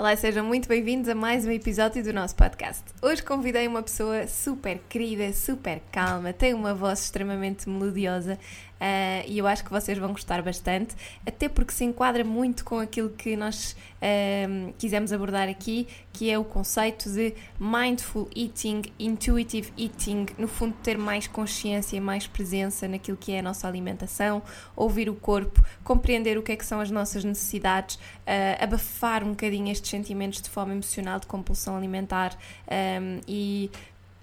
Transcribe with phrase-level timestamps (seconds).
[0.00, 2.82] Olá, sejam muito bem-vindos a mais um episódio do nosso podcast.
[3.02, 8.38] Hoje convidei uma pessoa super querida, super calma, tem uma voz extremamente melodiosa
[8.80, 10.94] uh, e eu acho que vocês vão gostar bastante,
[11.26, 16.38] até porque se enquadra muito com aquilo que nós uh, quisemos abordar aqui, que é
[16.38, 22.88] o conceito de mindful eating, intuitive eating, no fundo ter mais consciência e mais presença
[22.88, 24.42] naquilo que é a nossa alimentação,
[24.74, 29.30] ouvir o corpo, compreender o que é que são as nossas necessidades, uh, abafar um
[29.30, 32.36] bocadinho estes sentimentos de fome emocional, de compulsão alimentar
[32.70, 33.70] um, e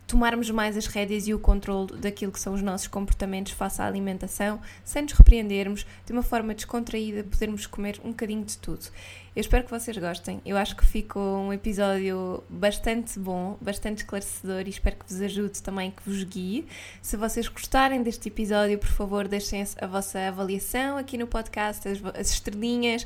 [0.07, 3.85] tomarmos mais as rédeas e o controle daquilo que são os nossos comportamentos face à
[3.85, 8.85] alimentação, sem nos repreendermos, de uma forma descontraída, podermos comer um bocadinho de tudo.
[9.35, 10.41] Eu espero que vocês gostem.
[10.43, 15.61] Eu acho que ficou um episódio bastante bom, bastante esclarecedor e espero que vos ajude
[15.61, 16.65] também, que vos guie.
[17.03, 22.03] Se vocês gostarem deste episódio, por favor, deixem a vossa avaliação aqui no podcast, as,
[22.15, 23.05] as estrelinhas,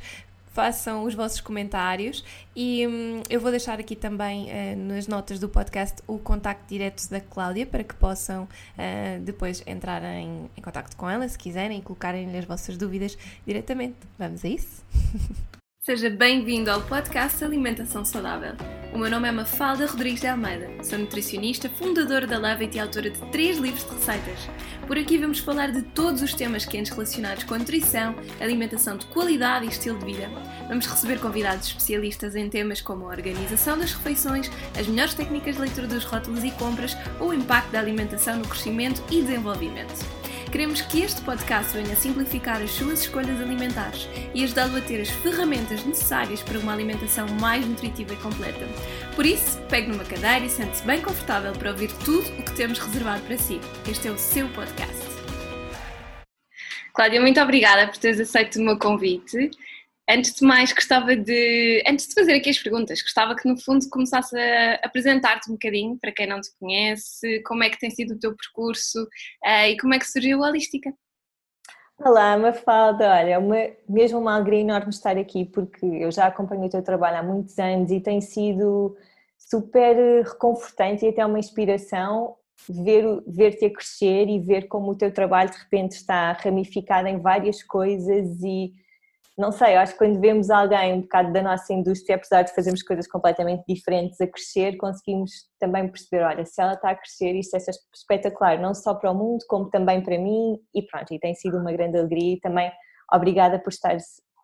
[0.51, 2.23] façam os vossos comentários
[2.55, 7.09] e hum, eu vou deixar aqui também uh, nas notas do podcast o contacto direto
[7.09, 11.79] da Cláudia para que possam uh, depois entrar em, em contacto com ela se quiserem
[11.79, 13.97] e colocarem-lhe as vossas dúvidas diretamente.
[14.17, 14.83] Vamos a isso?
[15.83, 18.53] Seja bem-vindo ao podcast Alimentação Saudável.
[18.93, 23.09] O meu nome é Mafalda Rodrigues de Almeida, sou nutricionista, fundadora da Levit e autora
[23.09, 24.47] de três livros de receitas.
[24.85, 29.07] Por aqui vamos falar de todos os temas quentes relacionados com a nutrição, alimentação de
[29.07, 30.29] qualidade e estilo de vida.
[30.67, 35.61] Vamos receber convidados especialistas em temas como a organização das refeições, as melhores técnicas de
[35.61, 40.20] leitura dos rótulos e compras ou o impacto da alimentação no crescimento e desenvolvimento.
[40.51, 45.09] Queremos que este podcast venha simplificar as suas escolhas alimentares e ajudá-lo a ter as
[45.09, 48.67] ferramentas necessárias para uma alimentação mais nutritiva e completa.
[49.15, 52.79] Por isso, pegue numa cadeira e sente-se bem confortável para ouvir tudo o que temos
[52.79, 53.61] reservado para si.
[53.89, 55.01] Este é o seu podcast.
[56.93, 59.51] Cláudia, muito obrigada por teres aceito o meu convite.
[60.13, 63.87] Antes de mais, gostava de, antes de fazer aqui as perguntas, gostava que no fundo
[63.89, 68.15] começasse a apresentar-te um bocadinho, para quem não te conhece, como é que tem sido
[68.15, 70.93] o teu percurso uh, e como é que surgiu a Holística.
[71.97, 73.55] Olá, Mafalda, olha, uma,
[73.87, 77.57] mesmo uma alegria enorme estar aqui, porque eu já acompanho o teu trabalho há muitos
[77.57, 78.97] anos e tem sido
[79.37, 82.35] super reconfortante e até uma inspiração
[82.67, 87.17] ver, ver-te a crescer e ver como o teu trabalho de repente está ramificado em
[87.17, 88.73] várias coisas e
[89.37, 92.83] não sei, acho que quando vemos alguém um bocado da nossa indústria, apesar de fazermos
[92.83, 97.55] coisas completamente diferentes a crescer, conseguimos também perceber, olha, se ela está a crescer, isto
[97.55, 97.59] é
[97.95, 101.57] espetacular, não só para o mundo, como também para mim, e pronto, e tem sido
[101.57, 102.71] uma grande alegria e também
[103.11, 103.97] obrigada por estar,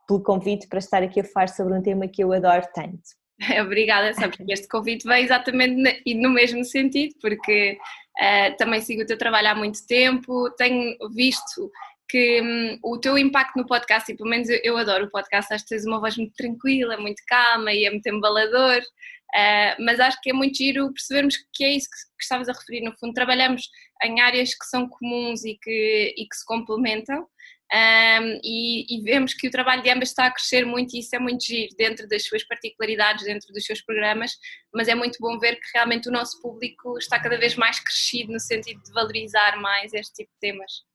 [0.07, 3.01] pelo convite para estar aqui a falar sobre um tema que eu adoro tanto.
[3.61, 7.77] Obrigada, sabe, porque este convite veio exatamente no mesmo sentido, porque
[8.19, 11.69] uh, também sigo o teu trabalho há muito tempo, tenho visto
[12.09, 15.53] que hum, o teu impacto no podcast, e pelo menos eu, eu, adoro o podcast,
[15.53, 19.99] acho que tens uma voz muito tranquila, muito calma e é muito embalador, uh, mas
[19.99, 22.81] acho que é muito giro percebermos que é isso que, que estavas a referir.
[22.81, 23.69] No fundo, trabalhamos
[24.03, 27.27] em áreas que são comuns e que, e que se complementam.
[27.73, 31.13] Um, e, e, vemos que o trabalho de ambas está a crescer muito e isso
[31.13, 34.31] é muito giro dentro das suas particularidades, dentro dos seus programas,
[34.73, 38.31] mas é muito bom ver que realmente o nosso público está cada vez mais crescido
[38.31, 40.86] no sentido de valorizar mais este tipo de temas.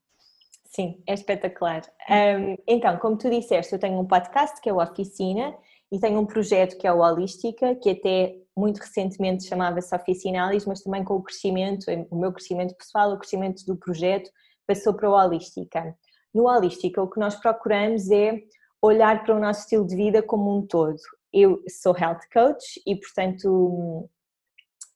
[0.75, 1.83] Sim, é espetacular.
[2.09, 5.55] Um, então, como tu disseste, eu tenho um podcast que é o Oficina
[5.91, 10.67] e tenho um projeto que é o Holística, que até muito recentemente chamava-se Oficina Alice,
[10.67, 14.31] mas também com o crescimento, o meu crescimento pessoal, o crescimento do projeto
[14.65, 15.95] passou para o Holística.
[16.33, 18.39] No Holística, o que nós procuramos é
[18.81, 20.97] olhar para o nosso estilo de vida como um todo.
[21.31, 24.09] Eu sou health coach e, portanto,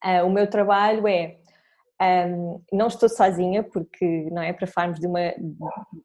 [0.03, 1.37] uh, o meu trabalho é
[2.01, 5.33] um, não estou sozinha, porque não é para falarmos de, uma,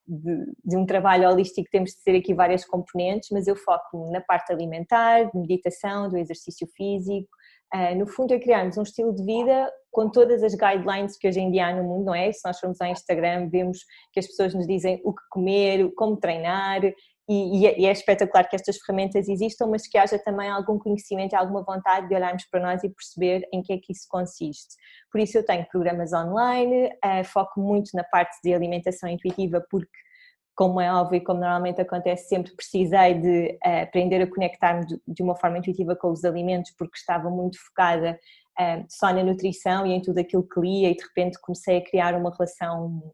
[0.09, 4.21] de, de, um trabalho holístico temos de ter aqui várias componentes, mas eu foco na
[4.21, 7.29] parte alimentar, de meditação, do exercício físico.
[7.75, 11.41] Uh, no fundo é criarmos um estilo de vida com todas as guidelines que hoje
[11.41, 12.33] em dia há no mundo, não é?
[12.33, 13.79] Se nós formos ao Instagram, vemos
[14.13, 16.81] que as pessoas nos dizem o que comer, como treinar,
[17.29, 21.33] e, é, e, é espetacular que estas ferramentas existam, mas que haja também algum conhecimento
[21.33, 24.75] e alguma vontade de olharmos para nós e perceber em que é que isso consiste.
[25.11, 29.91] Por isso eu tenho programas online, uh, foco muito na parte de alimentação intuitiva, porque
[30.55, 35.01] como é óbvio e como normalmente acontece sempre, precisei de uh, aprender a conectar-me de,
[35.07, 38.19] de, uma forma intuitiva com os alimentos, porque estava muito focada
[38.61, 41.85] uh, só na nutrição e em tudo aquilo que lia e de repente comecei a
[41.85, 43.13] criar uma relação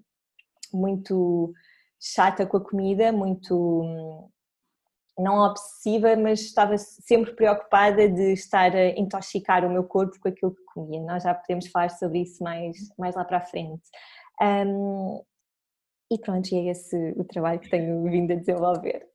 [0.72, 1.52] muito
[2.00, 4.30] chata com a comida, muito
[5.18, 10.54] não obsessiva, mas estava sempre preocupada de estar a intoxicar o meu corpo com aquilo
[10.54, 11.00] que comia.
[11.00, 13.82] Nós já podemos falar sobre isso mais, mais lá para a frente.
[14.40, 15.20] Um,
[16.10, 19.06] e pronto, é esse o trabalho que tenho vindo a desenvolver.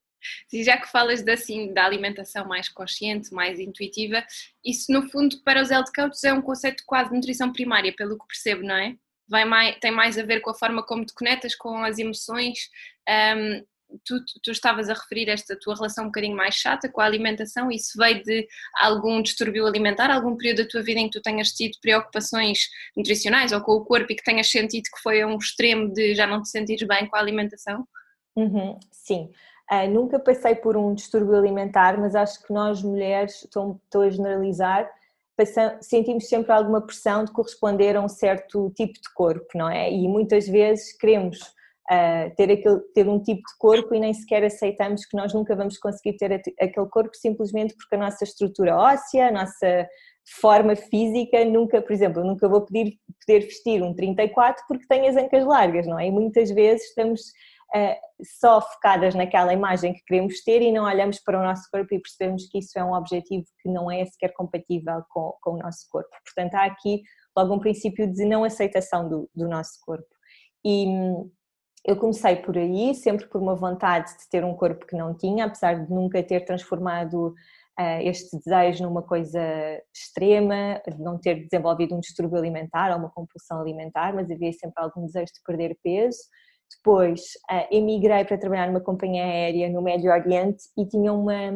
[0.52, 4.24] E já que falas de, assim, da alimentação mais consciente, mais intuitiva,
[4.64, 8.18] isso no fundo para os health coaches é um conceito quase de nutrição primária, pelo
[8.18, 8.96] que percebo, não é?
[9.28, 12.70] Vai mais, tem mais a ver com a forma como te conectas com as emoções.
[13.10, 13.64] Um,
[14.06, 17.72] tu, tu, estavas a referir esta tua relação um bocadinho mais chata com a alimentação,
[17.72, 18.48] isso veio de
[18.80, 22.60] algum distúrbio alimentar, algum período da tua vida em que tu tenhas tido preocupações
[22.96, 26.26] nutricionais ou com o corpo e que tenhas sentido que foi um extremo de já
[26.26, 27.88] não te sentires bem com a alimentação?
[28.36, 29.30] Uhum, sim.
[29.72, 34.10] Uh, nunca passei por um distúrbio alimentar, mas acho que nós mulheres, estou, estou a
[34.10, 34.90] generalizar,
[35.82, 39.92] sentimos sempre alguma pressão de corresponder a um certo tipo de corpo, não é?
[39.92, 41.40] E muitas vezes queremos
[41.92, 45.56] uh, ter, aquele, ter um tipo de corpo e nem sequer aceitamos que nós nunca
[45.56, 49.88] vamos conseguir ter aquele corpo simplesmente porque a nossa estrutura óssea, a nossa
[50.40, 55.18] forma física, nunca, por exemplo, nunca vou pedir, poder vestir um 34 porque tenho as
[55.18, 56.08] ancas largas, não é?
[56.08, 57.22] E muitas vezes estamos
[58.40, 62.00] só focadas naquela imagem que queremos ter e não olhamos para o nosso corpo e
[62.00, 65.88] percebemos que isso é um objetivo que não é sequer compatível com, com o nosso
[65.90, 66.10] corpo.
[66.24, 67.02] Portanto, há aqui
[67.36, 70.08] logo um princípio de não aceitação do, do nosso corpo.
[70.64, 71.32] E hum,
[71.86, 75.46] eu comecei por aí, sempre por uma vontade de ter um corpo que não tinha,
[75.46, 77.34] apesar de nunca ter transformado
[77.80, 79.42] uh, este desejo numa coisa
[79.94, 84.82] extrema, de não ter desenvolvido um distúrbio alimentar ou uma compulsão alimentar, mas havia sempre
[84.82, 86.20] algum desejo de perder peso.
[86.78, 87.22] Depois
[87.52, 91.52] uh, emigrei para trabalhar numa companhia aérea no Médio Oriente e tinha uma,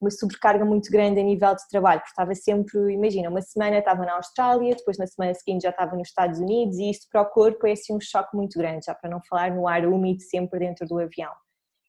[0.00, 4.04] uma sobrecarga muito grande a nível de trabalho, porque estava sempre, imagina, uma semana estava
[4.04, 7.26] na Austrália, depois na semana seguinte já estava nos Estados Unidos e isto para o
[7.26, 10.58] corpo é assim um choque muito grande, já para não falar no ar úmido sempre
[10.58, 11.32] dentro do avião.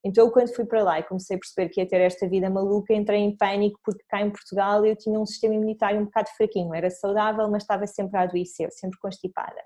[0.04, 2.94] Então quando fui para lá e comecei a perceber que ia ter esta vida maluca,
[2.94, 6.74] entrei em pânico porque cá em Portugal eu tinha um sistema imunitário um bocado fraquinho,
[6.74, 9.62] era saudável mas estava sempre a adoecer, sempre constipada.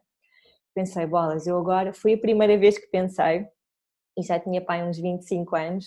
[0.74, 3.46] Pensei, bolas, eu agora, foi a primeira vez que pensei,
[4.18, 5.86] e já tinha pai uns 25 anos,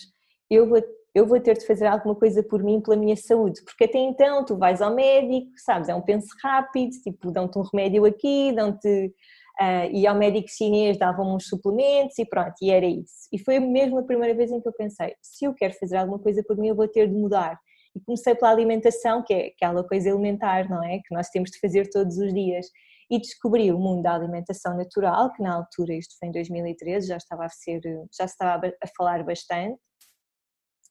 [0.50, 0.82] eu vou
[1.14, 4.44] eu vou ter de fazer alguma coisa por mim, pela minha saúde, porque até então
[4.44, 9.14] tu vais ao médico, sabes, é um penso rápido, tipo, dão-te um remédio aqui, dão-te.
[9.60, 13.28] Uh, e ao médico chinês davam uns suplementos e pronto, e era isso.
[13.32, 16.18] E foi mesmo a primeira vez em que eu pensei: se eu quero fazer alguma
[16.18, 17.56] coisa por mim, eu vou ter de mudar.
[17.94, 20.98] E comecei pela alimentação, que é aquela coisa elementar, não é?
[20.98, 22.66] Que nós temos de fazer todos os dias.
[23.10, 27.16] E descobri o mundo da alimentação natural, que na altura, isto foi em 2013, já
[27.16, 27.80] estava a ser,
[28.16, 29.78] já estava a falar bastante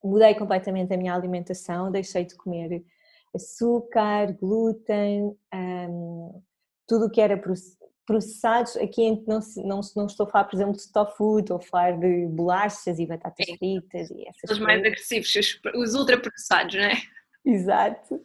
[0.03, 2.83] mudei completamente a minha alimentação, deixei de comer
[3.33, 6.41] açúcar, glúten, um,
[6.87, 7.41] tudo o que era
[8.05, 11.97] processados, aqui não, não, não estou a falar, por exemplo, de tofu, estou a falar
[11.97, 13.57] de bolachas e batatas Sim.
[13.57, 16.93] fritas e essas Os mais agressivos, os ultraprocessados, não é?
[17.45, 18.21] Exato.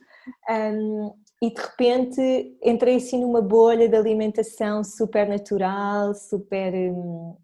[0.51, 7.37] Um, e de repente entrei assim numa bolha de alimentação super natural, super um,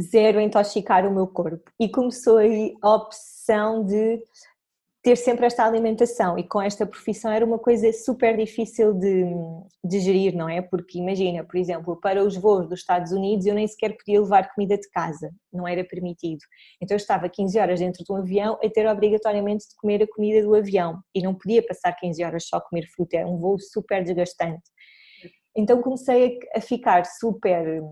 [0.00, 1.70] zero intoxicar o meu corpo.
[1.78, 4.22] E começou aí a opção de
[5.08, 9.24] ter sempre esta alimentação e com esta profissão era uma coisa super difícil de,
[9.82, 10.60] de gerir, não é?
[10.60, 14.52] Porque imagina, por exemplo, para os voos dos Estados Unidos eu nem sequer podia levar
[14.52, 16.40] comida de casa, não era permitido.
[16.78, 20.06] Então eu estava 15 horas dentro de um avião a ter obrigatoriamente de comer a
[20.06, 23.38] comida do avião e não podia passar 15 horas só a comer fruta, era um
[23.38, 24.64] voo super desgastante.
[25.56, 27.82] Então comecei a ficar super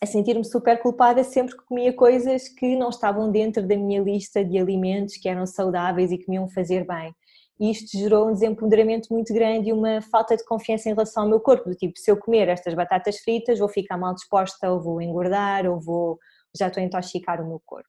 [0.00, 4.44] a sentir-me super culpada sempre que comia coisas que não estavam dentro da minha lista
[4.44, 7.12] de alimentos que eram saudáveis e que me iam fazer bem.
[7.60, 11.28] E isto gerou um desempoderamento muito grande e uma falta de confiança em relação ao
[11.28, 14.80] meu corpo, do tipo, se eu comer estas batatas fritas vou ficar mal disposta ou
[14.80, 16.18] vou engordar ou vou,
[16.56, 17.88] já estou a intoxicar o meu corpo.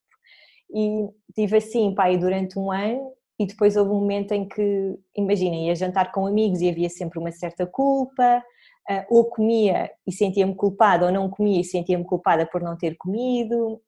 [0.73, 5.67] E tive assim, pai, durante um ano e depois houve um momento em que, imaginem,
[5.67, 8.43] ia jantar com amigos e havia sempre uma certa culpa,
[9.09, 13.81] ou comia e sentia-me culpada, ou não comia e sentia-me culpada por não ter comido.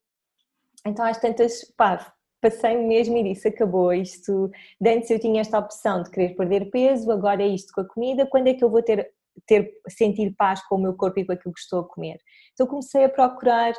[0.86, 4.50] Então, às tantas, pá, passei mesmo e disse: acabou isto.
[4.84, 8.26] Antes eu tinha esta opção de querer perder peso, agora é isto com a comida.
[8.26, 9.10] Quando é que eu vou ter,
[9.46, 12.18] ter sentir paz com o meu corpo e com aquilo que estou a comer?
[12.52, 13.72] Então, comecei a procurar.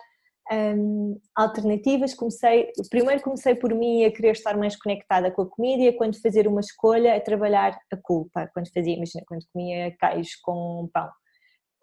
[0.51, 5.83] Um, alternativas, comecei, primeiro comecei por mim a querer estar mais conectada com a comida
[5.83, 9.95] e a quando fazer uma escolha a trabalhar a culpa, quando fazia, imagina, quando comia
[9.97, 11.09] queijo com pão.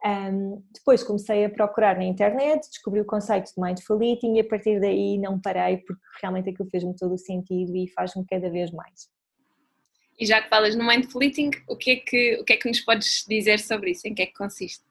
[0.05, 4.49] Um, depois comecei a procurar na internet, descobri o conceito de Mindful Eating e a
[4.49, 8.71] partir daí não parei porque realmente aquilo fez-me todo o sentido e faz-me cada vez
[8.71, 9.11] mais.
[10.19, 12.69] E já que falas no Mindful Eating, o que, é que, o que é que
[12.69, 14.07] nos podes dizer sobre isso?
[14.07, 14.85] Em que é que consiste?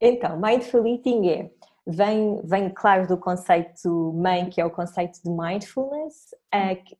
[0.00, 1.50] Então, Mindful Eating é
[1.90, 6.34] vem, vem claro do conceito mãe, que é o conceito de mindfulness.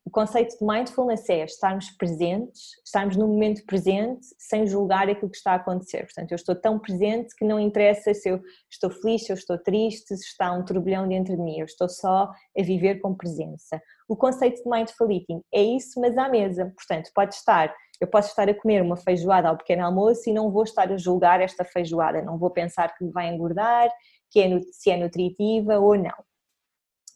[0.04, 5.36] O conceito de mindfulness é estarmos presentes, estarmos no momento presente, sem julgar aquilo que
[5.36, 6.04] está a acontecer.
[6.04, 9.58] Portanto, eu estou tão presente que não interessa se eu estou feliz, se eu estou
[9.58, 13.80] triste, se está um turbilhão dentro de mim, eu estou só a viver com presença.
[14.08, 16.72] O conceito de mindful eating é isso, mas à mesa.
[16.76, 20.50] Portanto, pode estar eu posso estar a comer uma feijoada ao pequeno almoço e não
[20.50, 23.90] vou estar a julgar esta feijoada, não vou pensar que me vai engordar,
[24.30, 26.24] que é, se é nutritiva ou não.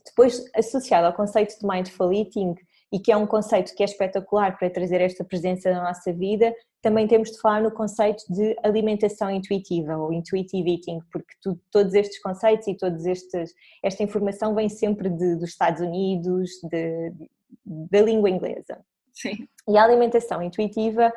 [0.05, 2.55] Depois, associado ao conceito de mindful eating,
[2.95, 6.55] e que é um conceito que é espetacular para trazer esta presença na nossa vida,
[6.81, 11.93] também temos de falar no conceito de alimentação intuitiva ou intuitive eating, porque tu, todos
[11.93, 12.97] estes conceitos e toda
[13.83, 17.31] esta informação vem sempre de, dos Estados Unidos, de, de,
[17.91, 18.79] da língua inglesa.
[19.13, 19.49] Sim.
[19.69, 21.13] E a alimentação intuitiva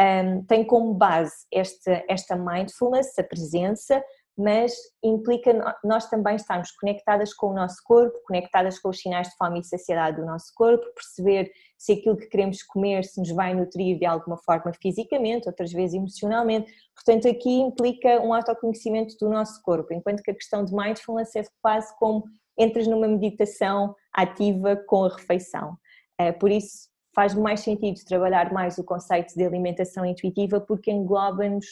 [0.00, 4.00] um, tem como base esta, esta mindfulness, a presença,
[4.36, 9.36] mas implica nós também estarmos conectadas com o nosso corpo, conectadas com os sinais de
[9.36, 13.54] fome e saciedade do nosso corpo, perceber se aquilo que queremos comer se nos vai
[13.54, 16.70] nutrir de alguma forma fisicamente, outras vezes emocionalmente.
[16.94, 21.42] Portanto, aqui implica um autoconhecimento do nosso corpo, enquanto que a questão de mindfulness é
[21.62, 22.24] quase como
[22.58, 25.76] entras numa meditação ativa com a refeição.
[26.18, 31.64] Eh, por isso, faz mais sentido trabalhar mais o conceito de alimentação intuitiva porque engloba-nos,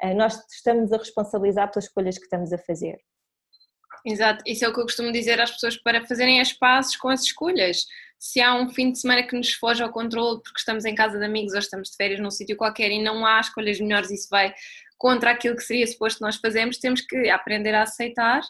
[0.00, 3.00] eh, nós estamos a responsabilizar pelas escolhas que estamos a fazer.
[4.06, 7.08] Exato, isso é o que eu costumo dizer às pessoas para fazerem as pazes com
[7.08, 7.84] as escolhas.
[8.16, 11.18] Se há um fim de semana que nos foge ao controle porque estamos em casa
[11.18, 14.28] de amigos ou estamos de férias num sítio qualquer e não há escolhas melhores, isso
[14.30, 14.54] vai
[14.98, 18.40] contra aquilo que seria suposto nós fazermos, temos que aprender a aceitar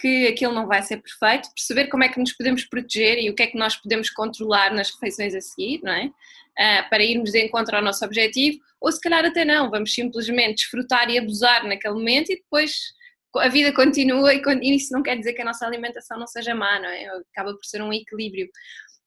[0.00, 3.34] que aquilo não vai ser perfeito, perceber como é que nos podemos proteger e o
[3.34, 6.06] que é que nós podemos controlar nas refeições a seguir, não é?
[6.06, 10.56] Uh, para irmos de encontro ao nosso objetivo, ou se calhar até não, vamos simplesmente
[10.56, 12.72] desfrutar e abusar naquele momento e depois
[13.36, 14.42] a vida continua e
[14.74, 17.06] isso não quer dizer que a nossa alimentação não seja má, não é?
[17.32, 18.48] Acaba por ser um equilíbrio.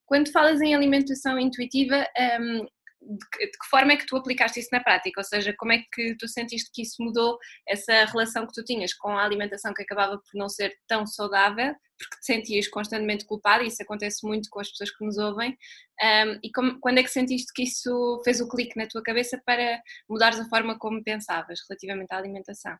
[0.06, 2.06] Quando falas em alimentação intuitiva,
[2.40, 2.66] um,
[3.06, 5.20] de, que forma é que tu aplicaste isso na prática?
[5.20, 8.94] Ou seja, como é que tu sentiste que isso mudou essa relação que tu tinhas
[8.94, 13.62] com a alimentação que acabava por não ser tão saudável, porque te sentias constantemente culpada,
[13.62, 15.56] e isso acontece muito com as pessoas que nos ouvem,
[16.02, 19.40] um, e como, quando é que sentiste que isso fez o clique na tua cabeça
[19.44, 22.76] para mudares a forma como pensavas relativamente à alimentação?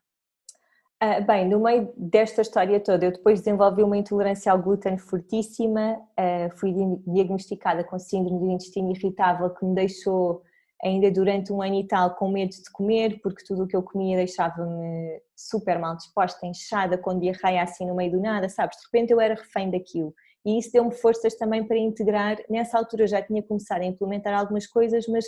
[1.03, 5.99] Uh, bem, no meio desta história toda, eu depois desenvolvi uma intolerância ao glúten fortíssima,
[6.17, 6.73] uh, fui
[7.05, 10.41] diagnosticada com síndrome do intestino irritável que me deixou
[10.81, 13.83] ainda durante um ano e tal com medo de comer, porque tudo o que eu
[13.83, 18.77] comia deixava-me super mal disposta, inchada, com diarreia assim no meio do nada, sabes?
[18.77, 20.13] De repente eu era refém daquilo.
[20.45, 22.37] E isso deu-me forças também para integrar.
[22.49, 25.25] Nessa altura já tinha começado a implementar algumas coisas, mas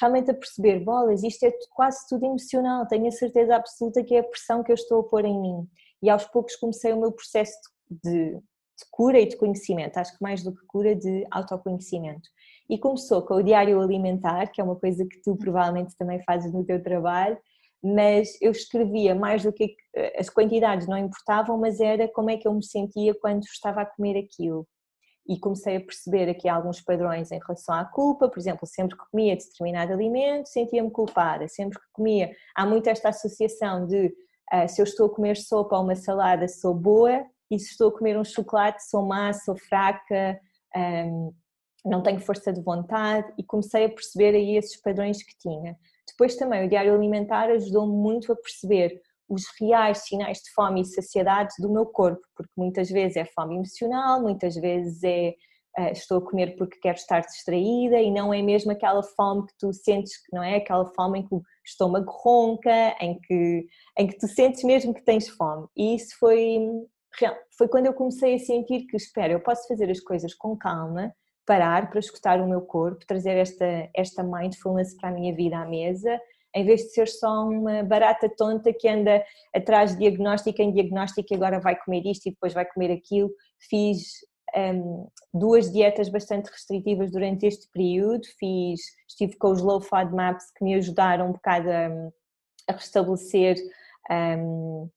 [0.00, 4.20] realmente a perceber, bolas, isto é quase tudo emocional, tenho a certeza absoluta que é
[4.20, 5.68] a pressão que eu estou a pôr em mim.
[6.02, 7.56] E aos poucos comecei o meu processo
[7.88, 12.28] de, de cura e de conhecimento, acho que mais do que cura, de autoconhecimento.
[12.68, 16.52] E começou com o diário alimentar, que é uma coisa que tu provavelmente também fazes
[16.52, 17.38] no teu trabalho,
[17.82, 19.76] mas eu escrevia mais do que
[20.18, 23.86] as quantidades não importavam, mas era como é que eu me sentia quando estava a
[23.86, 24.66] comer aquilo
[25.26, 29.04] e comecei a perceber aqui alguns padrões em relação à culpa, por exemplo, sempre que
[29.10, 34.14] comia determinado alimento sentia-me culpada, sempre que comia, há muito esta associação de
[34.52, 37.88] uh, se eu estou a comer sopa ou uma salada sou boa e se estou
[37.88, 40.38] a comer um chocolate sou má, sou fraca,
[40.76, 41.32] um,
[41.84, 45.76] não tenho força de vontade e comecei a perceber aí esses padrões que tinha.
[46.06, 50.84] Depois também o diário alimentar ajudou-me muito a perceber os reais sinais de fome e
[50.84, 55.34] saciedade do meu corpo, porque muitas vezes é fome emocional, muitas vezes é
[55.78, 59.54] uh, estou a comer porque quero estar distraída e não é mesmo aquela fome que
[59.58, 63.66] tu sentes, não é aquela fome em que o estômago ronca, em que,
[63.98, 65.66] em que tu sentes mesmo que tens fome.
[65.76, 66.58] E isso foi,
[67.56, 71.14] foi quando eu comecei a sentir que, espera, eu posso fazer as coisas com calma,
[71.46, 75.66] parar para escutar o meu corpo, trazer esta, esta mindfulness para a minha vida à
[75.66, 76.18] mesa
[76.54, 81.32] em vez de ser só uma barata tonta que anda atrás de diagnóstico em diagnóstico
[81.32, 83.30] e agora vai comer isto e depois vai comer aquilo.
[83.68, 84.20] Fiz
[84.56, 90.50] um, duas dietas bastante restritivas durante este período, fiz, estive com os low FOD maps
[90.56, 91.88] que me ajudaram um bocado a,
[92.68, 93.56] a restabelecer
[94.10, 94.88] um,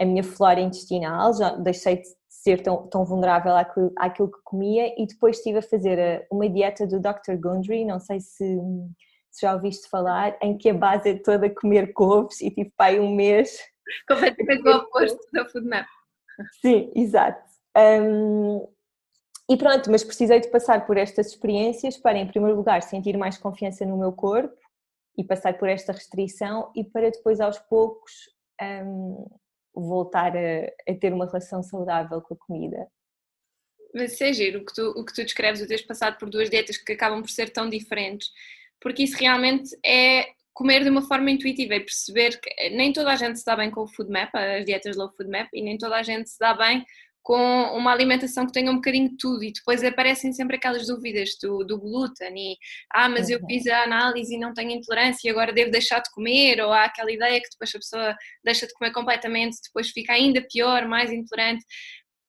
[0.00, 4.94] a minha flora intestinal, já deixei de ser tão, tão vulnerável àquilo, àquilo que comia
[5.00, 7.36] e depois estive a fazer uma dieta do Dr.
[7.38, 8.58] Gundry, não sei se
[9.32, 13.00] se já ouviste falar, em que a base é toda comer couves e tive pai
[13.00, 13.58] um mês.
[14.06, 15.86] Completamente o oposto da FoodMap.
[16.60, 17.42] Sim, exato.
[17.76, 18.68] Um,
[19.50, 23.38] e pronto, mas precisei de passar por estas experiências para, em primeiro lugar, sentir mais
[23.38, 24.56] confiança no meu corpo
[25.16, 28.12] e passar por esta restrição e para depois, aos poucos,
[28.60, 29.26] um,
[29.74, 32.86] voltar a, a ter uma relação saudável com a comida.
[33.94, 36.30] Mas isso é giro, o que tu, o que tu descreves, o teres passado por
[36.30, 38.30] duas dietas que acabam por ser tão diferentes,
[38.82, 43.16] porque isso realmente é comer de uma forma intuitiva e perceber que nem toda a
[43.16, 45.78] gente se dá bem com o food map, as dietas low food map, e nem
[45.78, 46.84] toda a gente se dá bem
[47.22, 47.36] com
[47.76, 49.44] uma alimentação que tenha um bocadinho de tudo.
[49.44, 52.56] E depois aparecem sempre aquelas dúvidas do, do glúten e
[52.92, 56.10] ah, mas eu fiz a análise e não tenho intolerância e agora devo deixar de
[56.10, 60.12] comer ou há aquela ideia que depois a pessoa deixa de comer completamente, depois fica
[60.12, 61.64] ainda pior, mais intolerante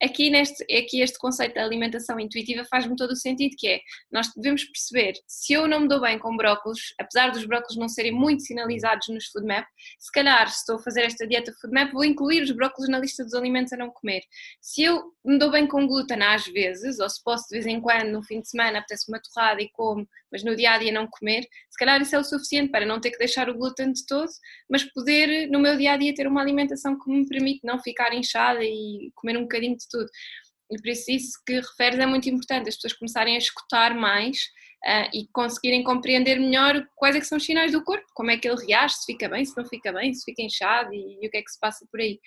[0.04, 3.80] aqui, neste, aqui este conceito da alimentação intuitiva faz-me todo o sentido, que é,
[4.12, 7.88] nós devemos perceber, se eu não me dou bem com brócolos, apesar dos brócolos não
[7.88, 9.66] serem muito sinalizados nos food map,
[10.00, 13.00] se calhar se estou a fazer esta dieta food map, vou incluir os brócolos na
[13.00, 14.22] lista dos alimentos a não comer.
[14.62, 17.80] Se eu me dou bem com glúten às vezes, ou se posso de vez em
[17.80, 20.92] quando, no fim de semana, apetece uma torrada e como, mas no dia a dia
[20.92, 23.94] não comer, se calhar isso é o suficiente para não ter que deixar o glúten
[23.94, 24.30] de todo,
[24.68, 28.12] mas poder no meu dia a dia ter uma alimentação que me permite não ficar
[28.16, 30.10] inchada e comer um bocadinho de tudo.
[30.72, 34.38] E por isso isso que referes é muito importante, as pessoas começarem a escutar mais
[34.84, 38.38] uh, e conseguirem compreender melhor quais é que são os sinais do corpo, como é
[38.38, 41.28] que ele reage, se fica bem, se não fica bem, se fica inchado e, e
[41.28, 42.20] o que é que se passa por aí.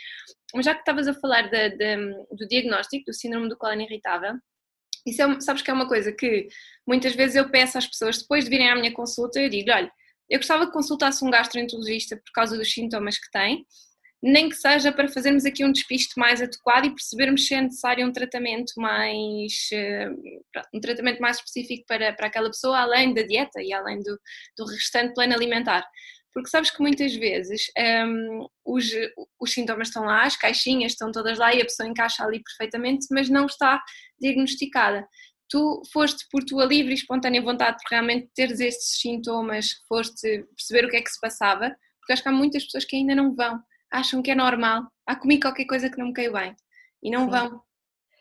[0.54, 1.96] Mas já que estavas a falar de, de,
[2.30, 4.34] do diagnóstico do síndrome do cólon irritável,
[5.06, 6.48] isso é, sabes que é uma coisa que
[6.86, 9.90] muitas vezes eu peço às pessoas, depois de virem à minha consulta, eu digo, olha,
[10.28, 13.64] eu gostava que consultasse um gastroenterologista por causa dos sintomas que tem,
[14.22, 18.06] nem que seja para fazermos aqui um despiste mais adequado e percebermos se é necessário
[18.06, 20.08] um tratamento mais eh,
[20.74, 24.18] um tratamento mais específico para, para aquela pessoa, além da dieta e além do,
[24.56, 25.86] do restante plano alimentar.
[26.36, 28.90] Porque sabes que muitas vezes um, ehm, os,
[29.40, 33.06] os sintomas estão lá, as caixinhas estão todas lá e a pessoa encaixa ali perfeitamente,
[33.10, 33.82] mas não está
[34.20, 35.08] diagnosticada.
[35.48, 40.86] Tu foste por tua livre e espontânea vontade por realmente teres estes sintomas, foste perceber
[40.86, 43.34] o que é que se passava, porque acho que há muitas pessoas que ainda não
[43.34, 43.58] vão,
[43.90, 46.54] acham que é normal, há comigo qualquer coisa que não me caiu bem
[47.02, 47.30] e não Sim.
[47.30, 47.62] vão.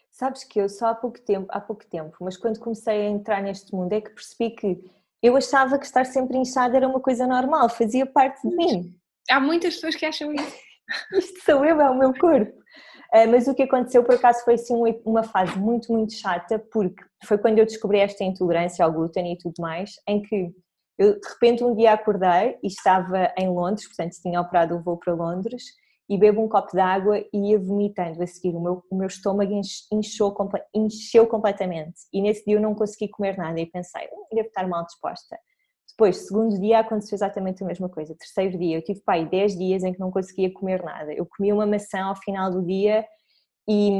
[0.09, 3.43] Sabes que eu só há pouco tempo, há pouco tempo, mas quando comecei a entrar
[3.43, 4.89] neste mundo é que percebi que
[5.21, 8.95] eu achava que estar sempre inchada era uma coisa normal, fazia parte de mim.
[9.29, 10.55] Há muitas pessoas que acham isso.
[11.13, 12.51] Isto sou eu, é o meu corpo.
[13.13, 17.03] Uh, mas o que aconteceu por acaso foi assim uma fase muito, muito chata, porque
[17.25, 20.51] foi quando eu descobri esta intolerância ao glúten e tudo mais, em que
[20.97, 24.97] eu de repente um dia acordei e estava em Londres, portanto tinha operado o voo
[24.97, 25.63] para Londres,
[26.07, 28.55] e bebo um copo de água e ia vomitando a seguir.
[28.55, 30.33] O meu, o meu estômago encheu,
[30.73, 34.67] encheu completamente e nesse dia eu não consegui comer nada e pensei, hum, devo estar
[34.67, 35.37] mal disposta.
[35.89, 38.15] Depois, segundo dia, aconteceu exatamente a mesma coisa.
[38.15, 41.13] Terceiro dia, eu tive pai 10 dias em que não conseguia comer nada.
[41.13, 43.05] Eu comi uma maçã ao final do dia
[43.67, 43.91] e,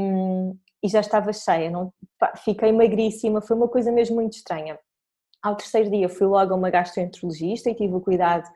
[0.84, 4.78] e já estava cheia, não, pá, fiquei magríssima, foi uma coisa mesmo muito estranha.
[5.42, 8.46] Ao terceiro dia fui logo a uma gastroenterologista e tive o cuidado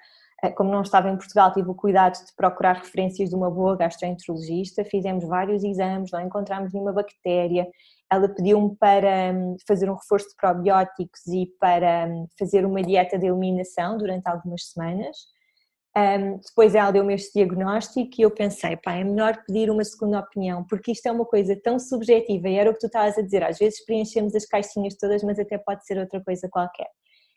[0.57, 4.85] como não estava em Portugal, tive o cuidado de procurar referências de uma boa gastroenterologista,
[4.85, 7.68] fizemos vários exames, não encontramos nenhuma bactéria.
[8.11, 13.18] Ela pediu-me para hum, fazer um reforço de probióticos e para hum, fazer uma dieta
[13.18, 15.16] de eliminação durante algumas semanas.
[15.96, 20.20] Um, depois ela deu-me este diagnóstico e eu pensei, pá, é melhor pedir uma segunda
[20.20, 23.22] opinião, porque isto é uma coisa tão subjetiva e era o que tu estavas a
[23.22, 26.87] dizer, às vezes preenchemos as caixinhas todas, mas até pode ser outra coisa qualquer.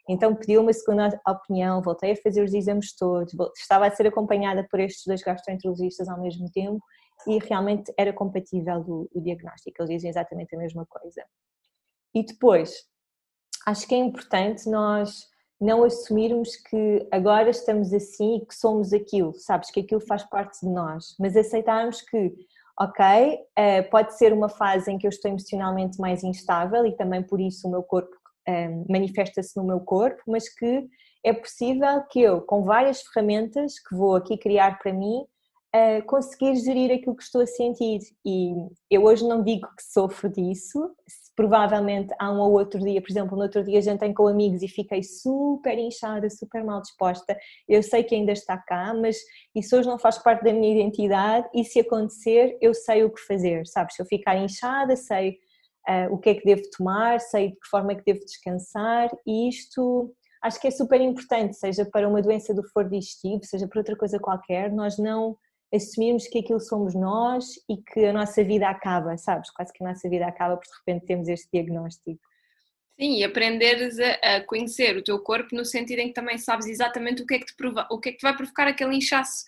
[0.08, 4.68] Então pedi uma segunda opinião, voltei a fazer os exames todos, estava a ser acompanhada
[4.70, 6.84] por estes dois gastroenterologistas ao mesmo tempo
[7.28, 11.24] e realmente era compatível o, o diagnóstico, eles dizem exatamente a mesma coisa.
[12.14, 12.84] E depois,
[13.66, 19.34] acho que é importante nós não assumirmos que agora estamos assim e que somos aquilo,
[19.34, 22.34] sabes, que aquilo faz parte de nós, mas aceitarmos que,
[22.78, 23.06] ok,
[23.56, 27.40] eh, pode ser uma fase em que eu estou emocionalmente mais instável e também por
[27.40, 28.14] isso o meu corpo
[28.48, 30.88] um, manifesta-se no meu corpo, mas que
[31.24, 35.26] é possível que eu, com várias ferramentas que vou aqui criar para mim,
[35.74, 38.00] uh, conseguir gerir aquilo que estou a sentir.
[38.26, 38.54] E
[38.90, 40.92] eu hoje não digo que sofro disso,
[41.36, 44.68] provavelmente há um ou outro dia, por exemplo, no outro dia jantei com amigos e
[44.68, 47.38] fiquei super inchada, super mal disposta.
[47.68, 49.18] Eu sei que ainda está cá, mas
[49.56, 53.22] isso hoje não faz parte da minha identidade e se acontecer, eu sei o que
[53.22, 53.96] fazer, sabes?
[53.96, 55.38] Se eu ficar inchada, sei
[55.90, 59.10] uh, o que é que devo tomar, sei de que forma é que devo descansar
[59.26, 63.68] e isto acho que é super importante, seja para uma doença do foro digestivo, seja
[63.68, 65.38] para outra coisa qualquer, nós não
[65.74, 69.50] assumirmos que aquilo somos nós e que a nossa vida acaba, sabes?
[69.52, 72.20] Quase que a nossa vida acaba porque de repente temos este diagnóstico.
[73.00, 77.24] Sim, e aprenderes a, conhecer o teu corpo no sentido em que também sabes exatamente
[77.24, 77.54] o que é que te,
[77.90, 79.46] o que é que te vai provocar aquele inchaço.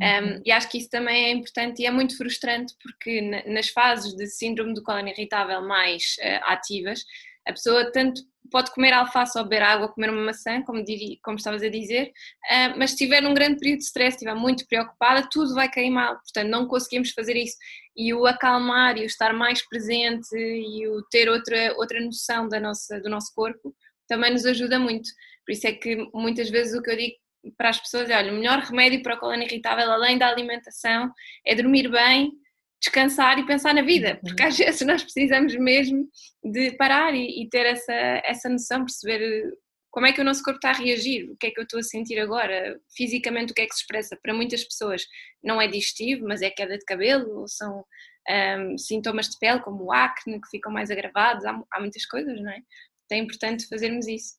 [0.00, 4.14] Um, e acho que isso também é importante e é muito frustrante porque nas fases
[4.14, 7.02] de síndrome do cólon irritável mais uh, ativas,
[7.46, 11.36] a pessoa tanto pode comer alface ou beber água, comer uma maçã, como, diria, como
[11.36, 15.26] estavas a dizer, uh, mas se estiver num grande período de stress, estiver muito preocupada,
[15.32, 17.56] tudo vai cair mal, portanto não conseguimos fazer isso.
[17.96, 22.60] E o acalmar e o estar mais presente e o ter outra, outra noção da
[22.60, 23.74] nossa, do nosso corpo
[24.06, 25.08] também nos ajuda muito.
[25.44, 27.16] Por isso é que muitas vezes o que eu digo
[27.56, 31.12] para as pessoas é, olha, o melhor remédio para a coluna irritável, além da alimentação,
[31.44, 32.32] é dormir bem,
[32.80, 34.20] descansar e pensar na vida, uhum.
[34.28, 36.08] porque às vezes nós precisamos mesmo
[36.44, 39.52] de parar e, e, ter essa, essa noção, perceber
[39.90, 41.80] como é que o nosso corpo está a reagir, o que é que eu estou
[41.80, 44.18] a sentir agora, fisicamente o que é que se expressa.
[44.22, 45.02] Para muitas pessoas
[45.42, 47.82] não é digestivo, mas é queda de cabelo, ou são
[48.28, 52.38] um, sintomas de pele como o acne que ficam mais agravados, há, há muitas coisas,
[52.42, 52.58] não é?
[53.06, 54.34] Então é importante fazermos isso.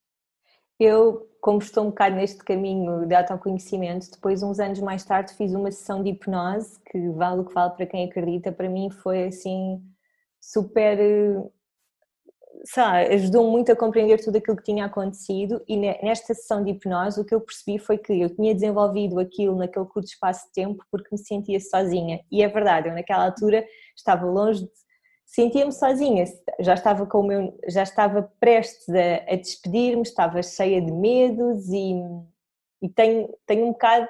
[0.80, 5.54] Eu, como estou um bocado neste caminho de autoconhecimento, depois, uns anos mais tarde, fiz
[5.54, 9.26] uma sessão de hipnose, que vale o que vale para quem acredita, para mim foi
[9.26, 9.82] assim
[10.40, 10.98] super.
[12.66, 17.22] Sabe, ajudou muito a compreender tudo aquilo que tinha acontecido e nesta sessão de hipnose
[17.22, 20.84] o que eu percebi foi que eu tinha desenvolvido aquilo naquele curto espaço de tempo
[20.92, 23.64] porque me sentia sozinha e é verdade, eu naquela altura
[23.96, 24.72] estava longe de
[25.28, 26.24] sentia-me sozinha,
[26.62, 31.68] já estava com o meu, já estava prestes a, a despedir-me, estava cheia de medos
[31.68, 31.94] e,
[32.82, 34.08] e tenho, tenho um bocado,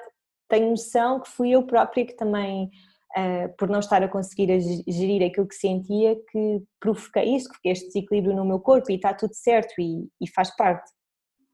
[0.48, 2.70] tenho noção que fui eu própria que também,
[3.16, 7.56] uh, por não estar a conseguir a gerir aquilo que sentia, que provoquei isso, que
[7.56, 10.88] fiquei este desequilíbrio no meu corpo e está tudo certo e, e faz parte,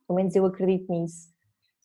[0.06, 1.33] pelo menos eu acredito nisso.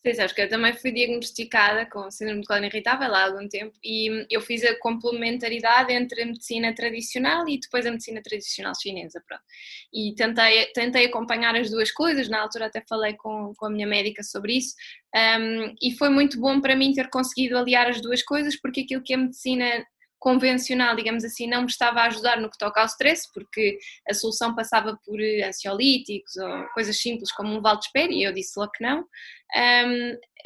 [0.01, 3.77] Sim, sabes que eu também fui diagnosticada com síndrome de coluna irritável há algum tempo
[3.83, 9.21] e eu fiz a complementaridade entre a medicina tradicional e depois a medicina tradicional chinesa,
[9.27, 9.43] pronto.
[9.93, 13.85] E tentei, tentei acompanhar as duas coisas, na altura até falei com, com a minha
[13.85, 14.73] médica sobre isso
[15.13, 19.03] um, e foi muito bom para mim ter conseguido aliar as duas coisas porque aquilo
[19.03, 19.85] que a medicina
[20.19, 24.13] convencional, digamos assim, não me estava a ajudar no que toca ao stress, porque a
[24.13, 28.83] solução passava por ansiolíticos ou coisas simples como um Valdesperi, e eu disse logo que
[28.83, 29.05] não.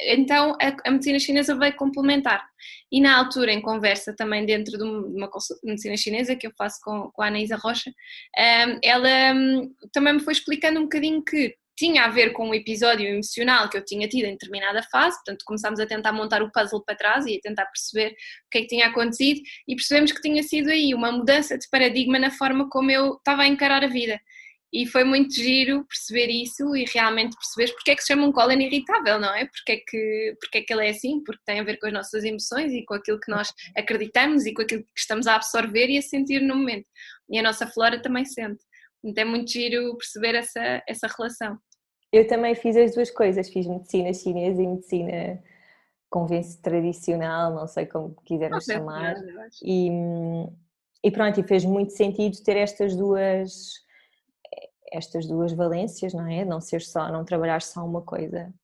[0.00, 2.44] Então a, medicina chinesa veio complementar.
[2.90, 6.52] E na altura, em conversa também dentro de uma consulta de medicina chinesa que eu
[6.56, 11.54] faço com, a Anaísa Rocha, um, ela um, também me foi explicando um bocadinho que
[11.76, 15.44] tinha a ver com um episódio emocional que eu tinha tido em determinada fase, portanto
[15.44, 18.60] começámos a tentar montar o puzzle para trás e a tentar perceber o que é
[18.62, 22.68] que tinha acontecido e percebemos que tinha sido aí uma mudança de paradigma na forma
[22.68, 24.20] como eu estava a encarar a vida.
[24.74, 28.32] E foi muito giro perceber isso e realmente perceber porque é que se chama um
[28.32, 29.44] cólon irritável, não é?
[29.46, 31.22] Porque é, que, porque é que ele é assim?
[31.22, 34.52] Porque tem a ver com as nossas emoções e com aquilo que nós acreditamos e
[34.52, 36.88] com aquilo que estamos a absorver e a sentir no momento.
[37.30, 38.64] E a nossa flora também sente.
[39.04, 41.58] Então é muito giro perceber essa, essa relação.
[42.12, 45.42] Eu também fiz as duas coisas, fiz medicina chinesa e medicina
[46.08, 49.16] convencional tradicional, não sei como quisermos chamar.
[49.62, 49.90] E,
[51.02, 53.84] e pronto, e fez muito sentido ter estas duas
[54.92, 56.44] estas duas valências, não é?
[56.44, 58.54] Não ser só, não trabalhar só uma coisa.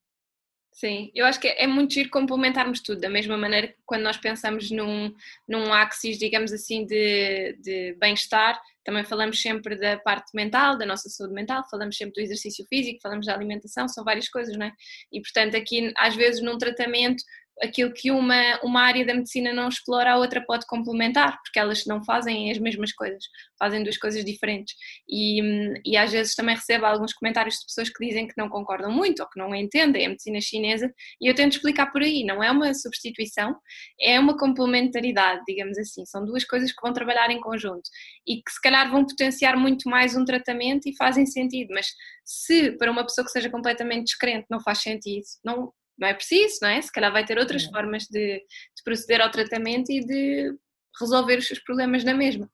[0.73, 4.17] Sim, eu acho que é muito giro complementarmos tudo, da mesma maneira que quando nós
[4.17, 5.13] pensamos num,
[5.47, 11.09] num axis, digamos assim, de, de bem-estar, também falamos sempre da parte mental, da nossa
[11.09, 14.73] saúde mental, falamos sempre do exercício físico, falamos da alimentação, são várias coisas, não é?
[15.13, 17.23] E portanto, aqui, às vezes, num tratamento,
[17.63, 21.85] aquilo que uma, uma área da medicina não explora, a outra pode complementar, porque elas
[21.87, 23.25] não fazem as mesmas coisas,
[23.59, 24.75] fazem duas coisas diferentes.
[25.09, 25.41] E,
[25.85, 29.21] e às vezes também recebo alguns comentários de pessoas que dizem que não concordam muito
[29.21, 32.51] ou que não entendem a medicina chinesa, e eu tento explicar por aí: não é
[32.51, 33.55] uma substituição,
[34.01, 36.05] é uma complementaridade, digamos assim.
[36.07, 37.89] São duas coisas que vão trabalhar em conjunto
[38.27, 41.89] e que se calhar vão potenciar muito mais um tratamento e fazem sentido, mas
[42.25, 46.59] se para uma pessoa que seja completamente descrente não faz sentido, não, não é preciso,
[46.63, 46.81] não é?
[46.81, 47.69] Se calhar vai ter outras é.
[47.69, 50.53] formas de, de, proceder ao tratamento e de
[50.99, 52.51] resolver os seus problemas na mesma.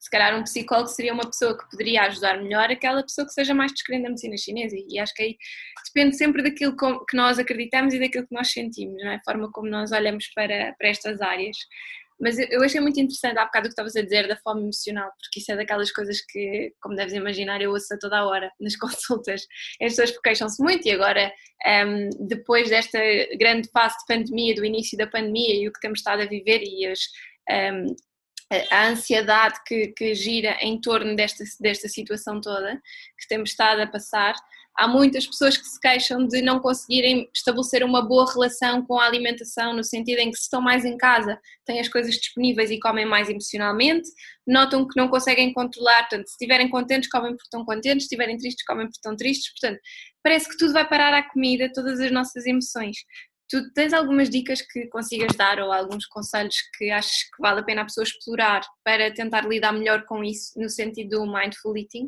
[0.00, 3.52] Se calhar um psicólogo seria uma pessoa que poderia ajudar melhor aquela pessoa que seja
[3.54, 5.36] mais descrente da medicina chinesa e acho que aí
[5.86, 9.16] depende sempre daquilo que nós acreditamos e daquilo que nós sentimos, não é?
[9.16, 11.56] A forma como nós olhamos para, para estas áreas.
[12.20, 15.10] Mas eu achei muito interessante há bocado o que estavas a dizer da fome emocional,
[15.20, 18.50] porque isso é daquelas coisas que, como deves imaginar, eu ouço a toda a hora
[18.60, 19.46] nas consultas.
[19.80, 21.32] As pessoas queixam-se muito e agora,
[21.86, 22.98] um, depois desta
[23.38, 26.62] grande fase de pandemia, do início da pandemia e o que temos estado a viver
[26.62, 27.00] e as,
[27.50, 27.94] um,
[28.70, 32.74] a ansiedade que, que, gira em torno desta, desta situação toda
[33.18, 34.34] que temos estado a passar,
[34.78, 39.06] há muitas pessoas que se queixam de não conseguirem estabelecer uma boa relação com a
[39.06, 41.36] alimentação, no sentido em que se estão mais em casa,
[41.66, 44.08] têm as coisas disponíveis e comem mais emocionalmente,
[44.46, 48.38] notam que não conseguem controlar, portanto, se estiverem contentes, comem porque estão contentes, se estiverem
[48.38, 49.80] tristes, comem porque estão tristes, portanto,
[50.22, 52.98] parece que tudo vai parar à comida, todas as nossas emoções.
[53.50, 57.64] Tu tens algumas dicas que consigas dar ou alguns conselhos que achas que vale a
[57.64, 62.06] pena a pessoa explorar para tentar lidar melhor com isso, no sentido do mindful eating?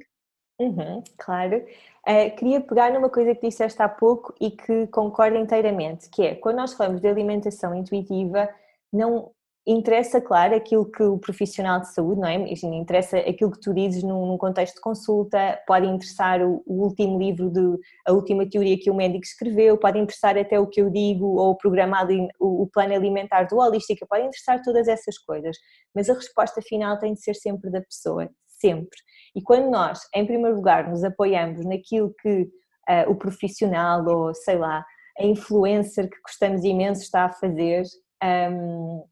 [0.61, 1.65] Uhum, claro.
[2.07, 6.35] Uh, queria pegar numa coisa que disseste há pouco e que concordo inteiramente, que é
[6.35, 8.47] quando nós falamos de alimentação intuitiva,
[8.93, 9.31] não
[9.67, 12.35] interessa, claro, aquilo que o profissional de saúde, não é?
[12.35, 17.19] Interessa aquilo que tu dizes num, num contexto de consulta, pode interessar o, o, último
[17.19, 20.91] livro, de, a última teoria que o médico escreveu, pode interessar até o que eu
[20.91, 22.07] digo, ou o programa,
[22.39, 25.57] o, o plano alimentar do Holística, pode interessar todas essas coisas,
[25.95, 28.29] mas a resposta final tem de ser sempre da pessoa,
[28.61, 28.99] sempre.
[29.35, 34.59] E quando nós, em primeiro lugar, nos apoiamos naquilo que uh, o profissional ou, sei
[34.59, 34.85] lá,
[35.19, 37.85] a influencer que gostamos imenso está a fazer,
[38.23, 39.05] um,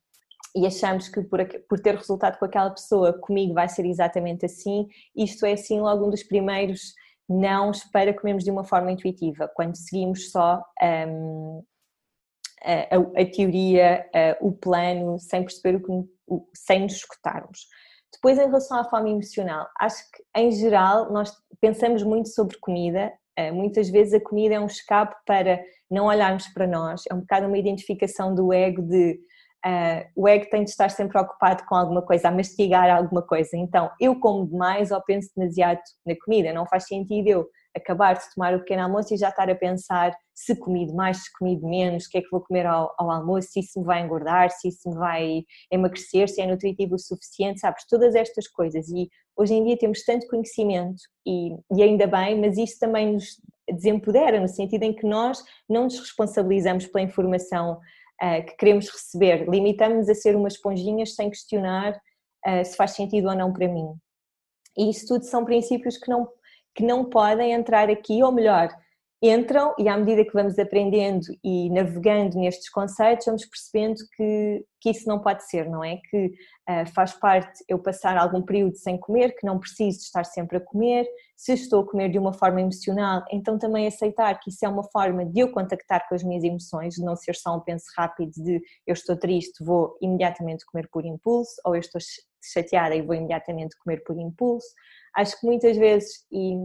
[0.57, 4.89] e achamos que por, por ter resultado com aquela pessoa, comigo vai ser exatamente assim,
[5.15, 6.95] isto é assim logo um dos primeiros
[7.29, 11.63] não para comermos de uma forma intuitiva, quando seguimos só um,
[12.63, 17.67] a, a, teoria, a, o plano, sem perceber o que, o, sem nos escutarmos.
[18.13, 23.13] Depois, em relação à fome emocional, acho que em geral nós pensamos muito sobre comida,
[23.37, 27.21] eh, muitas vezes a comida é um escape para não olharmos para nós, é um
[27.21, 29.21] bocado uma identificação do ego de
[29.67, 33.57] Uh, o ego tem de estar sempre ocupado com alguma coisa, a mastigar alguma coisa.
[33.57, 36.53] Então, eu como demais ou penso demasiado na comida.
[36.53, 40.17] Não faz sentido eu acabar de tomar o pequeno almoço e já estar a pensar
[40.35, 43.11] se comi demais, se comi de menos, o que é que vou comer ao, ao,
[43.11, 46.99] almoço, se isso me vai engordar, se isso me vai emagrecer, se é nutritivo o
[46.99, 47.85] suficiente, sabes?
[47.89, 48.89] Todas estas coisas.
[48.89, 53.41] E hoje em dia temos tanto conhecimento e, e ainda bem, mas isso também nos
[53.69, 57.81] desempodera, no sentido em que nós não nos responsabilizamos pela informação
[58.23, 62.01] uh, que queremos receber, limitamos-nos a ser umas esponjinhas sem questionar
[62.47, 63.93] uh, se faz sentido ou não para mim.
[64.77, 66.29] E isso tudo são princípios que não,
[66.79, 68.69] que não podem entrar aqui, ou melhor,
[69.21, 74.91] entram e à medida que vamos aprendendo e navegando nestes conceitos, vamos percebendo que, que
[74.91, 75.97] isso não pode ser, não é?
[76.09, 80.59] Que uh, faz parte eu passar algum período sem comer, que não preciso estar sempre
[80.59, 81.05] a comer,
[81.37, 84.85] se estou a comer de uma forma emocional, então também aceitar que isso é uma
[84.85, 88.31] forma de eu contactar com as minhas emoções, de não ser só um penso rápido
[88.31, 92.01] de eu estou triste, vou imediatamente comer por impulso, ou eu estou
[92.41, 94.69] chateada e vou imediatamente comer por impulso.
[95.17, 96.57] Acho que muitas vezes, e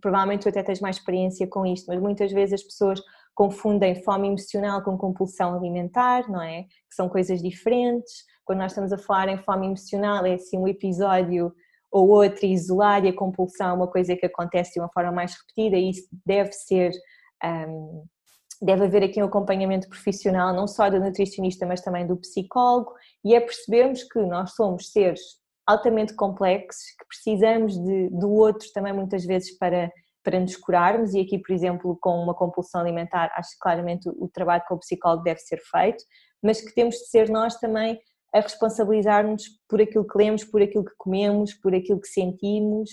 [0.00, 3.00] provavelmente tu até tens mais experiência com isto, mas muitas vezes as pessoas
[3.34, 6.62] confundem fome emocional com compulsão alimentar, não é?
[6.64, 8.24] Que são coisas diferentes.
[8.44, 11.52] Quando nós estamos a falar em fome emocional, é assim um episódio
[11.90, 15.34] ou outro isolar e a compulsão é uma coisa que acontece de uma forma mais
[15.34, 16.92] repetida e isso deve ser.
[17.44, 18.04] Um,
[18.60, 22.92] deve haver aqui um acompanhamento profissional, não só do nutricionista, mas também do psicólogo,
[23.24, 25.20] e é percebermos que nós somos seres
[25.66, 29.90] altamente complexos, que precisamos de, do outro também muitas vezes para,
[30.22, 34.24] para nos curarmos, e aqui, por exemplo, com uma compulsão alimentar, acho que claramente o,
[34.24, 36.02] o trabalho com o psicólogo deve ser feito,
[36.42, 38.00] mas que temos de ser nós também
[38.34, 42.90] a responsabilizar-nos por aquilo que lemos, por aquilo que comemos, por aquilo que sentimos.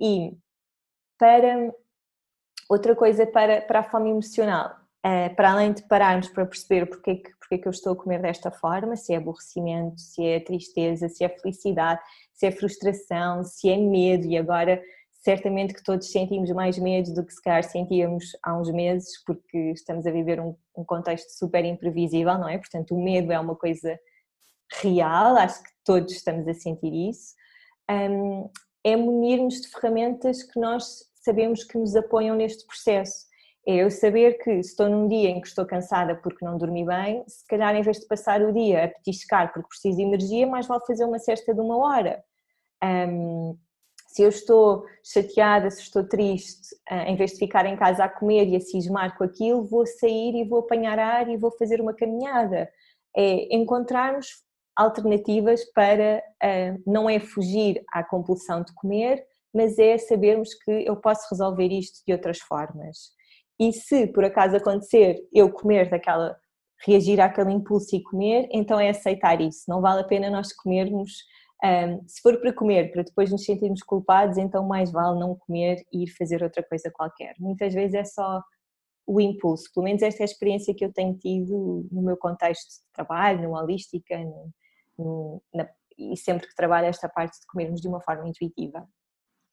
[0.00, 0.32] E
[1.18, 1.72] para
[2.70, 4.76] outra coisa para, para a fome emocional,
[5.36, 7.96] para além de pararmos para perceber porque é, que, porque é que eu estou a
[7.96, 12.00] comer desta forma, se é aborrecimento, se é tristeza, se é felicidade,
[12.32, 14.82] se é frustração, se é medo, e agora
[15.26, 19.72] certamente que todos sentimos mais medo do que se calhar sentíamos há uns meses, porque
[19.72, 22.58] estamos a viver um, um contexto super imprevisível, não é?
[22.58, 23.98] Portanto, o medo é uma coisa
[24.80, 27.34] real, acho que todos estamos a sentir isso.
[27.90, 28.50] Um,
[28.84, 33.26] é munir-nos de ferramentas que nós sabemos que nos apoiam neste processo
[33.66, 37.24] é eu saber que estou num dia em que estou cansada porque não dormi bem,
[37.26, 40.66] se calhar em vez de passar o dia a petiscar porque preciso de energia, mais
[40.66, 42.22] vale fazer uma cesta de uma hora.
[42.82, 43.58] Um,
[44.06, 48.08] se eu estou chateada, se estou triste, ah, em vez de ficar em casa a
[48.08, 51.80] comer e a cismar com aquilo, vou sair e vou apanhar ar e vou fazer
[51.82, 52.70] uma caminhada.
[53.14, 54.28] É encontrarmos
[54.74, 60.96] alternativas para, uh, não é fugir à compulsão de comer, mas é sabermos que eu
[60.96, 63.15] posso resolver isto de outras formas.
[63.58, 66.36] E se por acaso acontecer eu comer daquela,
[66.84, 69.64] reagir àquele impulso e comer, então é aceitar isso.
[69.68, 71.12] Não vale a pena nós comermos,
[71.64, 75.82] um, se for para comer, para depois nos sentirmos culpados, então mais vale não comer
[75.92, 77.34] e ir fazer outra coisa qualquer.
[77.38, 78.42] Muitas vezes é só
[79.06, 82.82] o impulso, pelo menos esta é a experiência que eu tenho tido no meu contexto
[82.82, 84.50] de trabalho, no holística, no,
[84.98, 88.86] no, na, e sempre que trabalho esta parte de comermos de uma forma intuitiva.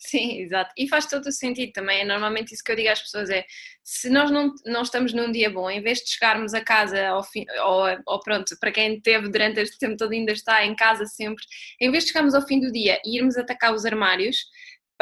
[0.05, 0.73] Sim, exato.
[0.77, 2.01] E faz todo o sentido também.
[2.01, 3.45] É normalmente isso que eu digo às pessoas é
[3.83, 7.23] se nós não, não estamos num dia bom, em vez de chegarmos a casa ao
[7.23, 11.05] fim, ou, ou pronto, para quem teve durante este tempo todo ainda está em casa
[11.05, 11.43] sempre,
[11.79, 14.37] em vez de chegarmos ao fim do dia e irmos atacar os armários,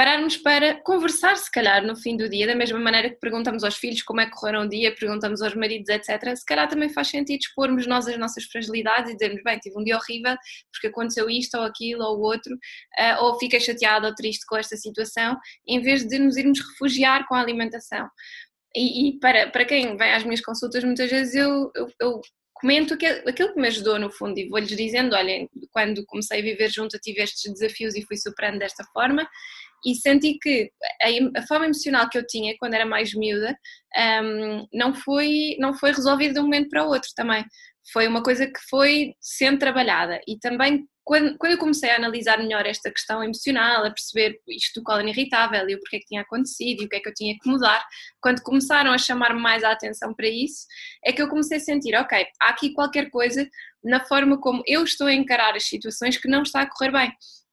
[0.01, 3.75] pararmos para conversar, se calhar, no fim do dia, da mesma maneira que perguntamos aos
[3.75, 6.35] filhos como é que correram o dia, perguntamos aos maridos, etc.
[6.35, 9.83] Se calhar também faz sentido expormos nós as nossas fragilidades e dizermos, bem, tive um
[9.83, 10.35] dia horrível
[10.71, 14.75] porque aconteceu isto ou aquilo ou outro, uh, ou fiquei chateado ou triste com esta
[14.75, 15.37] situação,
[15.67, 18.09] em vez de nos irmos refugiar com a alimentação.
[18.75, 22.21] E, e para, para quem vem às minhas consultas, muitas vezes eu, eu, eu
[22.55, 26.69] comento aquilo que me ajudou no fundo e vou-lhes dizendo, olhem, quando comecei a viver
[26.69, 29.27] junto tive estes desafios e fui superando desta forma
[29.85, 33.57] e senti que a, a forma emocional que eu tinha quando era mais miúda
[34.23, 37.43] um, não, foi, não foi resolvida de um momento para o outro também.
[37.91, 42.37] Foi uma coisa que foi sendo trabalhada e também quando, quando eu comecei a analisar
[42.37, 46.21] melhor esta questão emocional, a perceber isto do colo irritável e o porquê que tinha
[46.21, 47.83] acontecido e o que é que eu tinha que mudar,
[48.21, 50.65] quando começaram a chamar mais a atenção para isso,
[51.03, 53.49] é que eu comecei a sentir, ok, há aqui qualquer coisa
[53.83, 57.11] na forma como eu estou a encarar as situações que não está a correr bem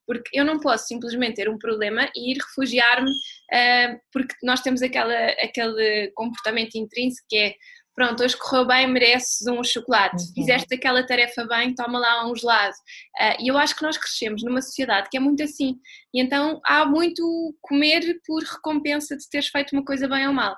[0.09, 4.81] porque eu não posso simplesmente ter um problema e ir refugiar-me uh, porque nós temos
[4.81, 7.55] aquela, aquele comportamento intrínseco que é
[7.95, 10.33] pronto, hoje correu bem, mereces um chocolate, uhum.
[10.33, 12.73] fizeste aquela tarefa bem, toma lá um gelado.
[13.21, 15.75] Uh, e eu acho que nós crescemos numa sociedade que é muito assim,
[16.15, 17.23] e então há muito
[17.61, 20.57] comer por recompensa de teres feito uma coisa bem ou mal.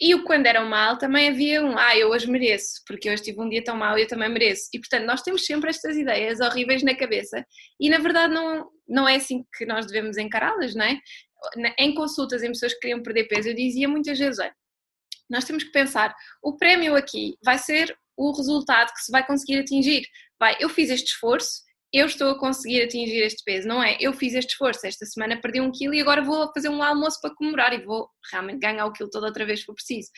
[0.00, 3.40] E o quando era mal também havia um, ah, eu hoje mereço, porque hoje tive
[3.40, 4.68] um dia tão mau e eu também mereço.
[4.74, 7.44] E portanto, nós temos sempre estas ideias horríveis na cabeça
[7.78, 10.98] e na verdade não, não é assim que nós devemos encará-las, não é?
[11.78, 14.54] Em consultas em pessoas que queriam perder peso, eu dizia muitas vezes: olha,
[15.30, 19.58] nós temos que pensar, o prémio aqui vai ser o resultado que se vai conseguir
[19.58, 20.06] atingir.
[20.38, 23.98] Vai, eu fiz este esforço, eu estou a conseguir atingir este peso, não é?
[24.00, 27.20] Eu fiz este esforço, esta semana perdi um quilo e agora vou fazer um almoço
[27.20, 30.08] para comemorar e vou realmente ganhar o quilo todo outra vez se for preciso.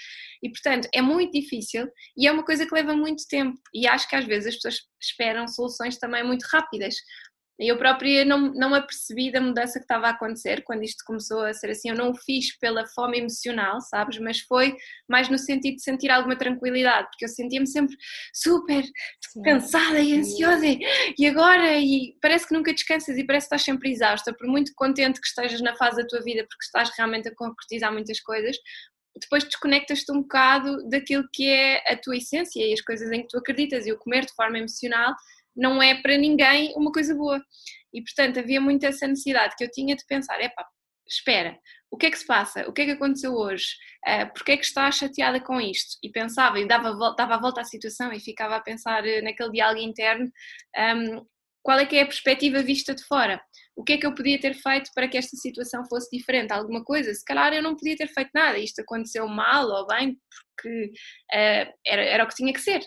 [0.42, 4.08] E portanto é muito difícil e é uma coisa que leva muito tempo e acho
[4.08, 6.94] que às vezes as pessoas esperam soluções também muito rápidas.
[7.58, 11.42] Eu própria não, não me apercebi da mudança que estava a acontecer quando isto começou
[11.42, 11.88] a ser assim.
[11.88, 14.18] Eu não o fiz pela fome emocional, sabes?
[14.18, 14.76] Mas foi
[15.08, 17.96] mais no sentido de sentir alguma tranquilidade, porque eu sentia-me sempre
[18.32, 19.42] super Sim.
[19.42, 20.64] cansada e ansiosa.
[21.16, 21.78] E agora?
[21.78, 25.26] E parece que nunca descansas e parece que estás sempre exausta, por muito contente que
[25.26, 28.56] estejas na fase da tua vida, porque estás realmente a concretizar muitas coisas.
[29.20, 33.28] Depois desconectas-te um bocado daquilo que é a tua essência e as coisas em que
[33.28, 35.14] tu acreditas, e o comer de forma emocional
[35.56, 37.42] não é para ninguém uma coisa boa.
[37.92, 40.66] E portanto havia muito essa necessidade que eu tinha de pensar: epá,
[41.06, 41.58] espera,
[41.90, 42.68] o que é que se passa?
[42.68, 43.66] O que é que aconteceu hoje?
[44.06, 45.96] Uh, Porquê é que estás chateada com isto?
[46.02, 49.52] E pensava, e dava, dava a volta à situação e ficava a pensar eh, naquele
[49.52, 50.30] diálogo interno,
[50.76, 51.24] um,
[51.62, 53.40] qual é que é a perspectiva vista de fora?
[53.76, 56.52] O que é que eu podia ter feito para que esta situação fosse diferente?
[56.52, 57.12] Alguma coisa?
[57.14, 60.18] Se calhar eu não podia ter feito nada, isto aconteceu mal ou bem,
[60.56, 60.92] porque
[61.32, 62.84] uh, era, era o que tinha que ser.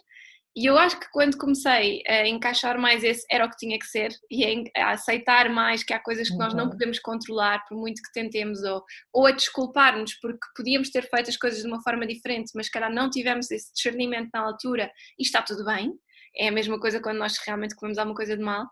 [0.57, 3.85] E eu acho que quando comecei a encaixar mais esse era o que tinha que
[3.85, 6.71] ser e a aceitar mais que há coisas que nós não uhum.
[6.71, 11.37] podemos controlar por muito que tentemos ou, ou a desculpar-nos porque podíamos ter feito as
[11.37, 15.43] coisas de uma forma diferente, mas calhar não tivemos esse discernimento na altura e está
[15.43, 15.93] tudo bem.
[16.35, 18.65] É a mesma coisa quando nós realmente comemos alguma coisa de mal.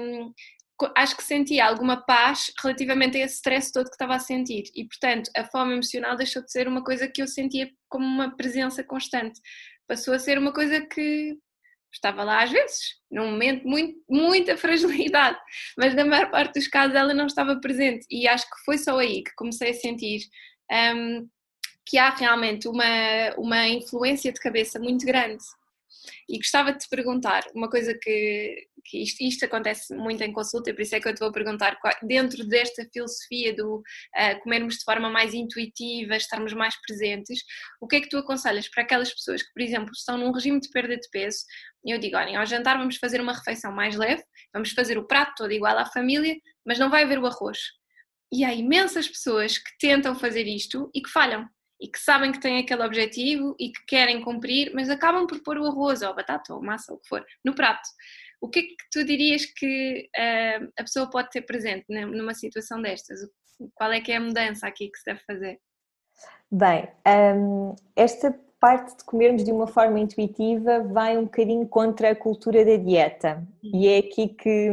[0.00, 0.32] Um,
[0.96, 4.86] acho que senti alguma paz relativamente a esse stress todo que estava a sentir e
[4.86, 8.82] portanto a fome emocional deixou de ser uma coisa que eu sentia como uma presença
[8.82, 9.40] constante
[9.86, 11.36] passou a ser uma coisa que
[11.92, 15.38] estava lá às vezes, num momento muito, muita fragilidade,
[15.76, 18.06] mas na maior parte dos casos ela não estava presente.
[18.10, 20.22] E acho que foi só aí que comecei a sentir
[20.96, 21.28] um,
[21.86, 25.44] que há realmente uma, uma influência de cabeça muito grande
[26.28, 30.70] e gostava de te perguntar uma coisa que, que isto, isto, acontece muito em consulta,
[30.70, 34.76] e por isso é que eu te vou perguntar, dentro desta filosofia do uh, comermos
[34.76, 37.40] de forma mais intuitiva, estarmos mais presentes,
[37.80, 40.60] o que é que tu aconselhas para aquelas pessoas que, por exemplo, estão num regime
[40.60, 41.44] de perda de peso?
[41.84, 45.06] E eu digo, olhem, ao jantar vamos fazer uma refeição mais leve, vamos fazer o
[45.06, 47.58] prato todo igual à família, mas não vai haver o arroz.
[48.32, 51.46] E há imensas pessoas que tentam fazer isto e que falham
[51.82, 55.58] e que sabem que têm aquele objetivo e que querem cumprir, mas acabam por pôr
[55.58, 57.82] o arroz ou a batata ou a massa ou o que for no prato.
[58.40, 62.80] O que é que tu dirias que uh, a pessoa pode ter presente numa situação
[62.80, 63.18] destas?
[63.74, 65.60] Qual é que é a mudança aqui que se deve fazer?
[66.50, 66.88] Bem,
[67.36, 72.64] um, esta parte de comermos de uma forma intuitiva vai um bocadinho contra a cultura
[72.64, 73.44] da dieta.
[73.60, 74.70] E é aqui que,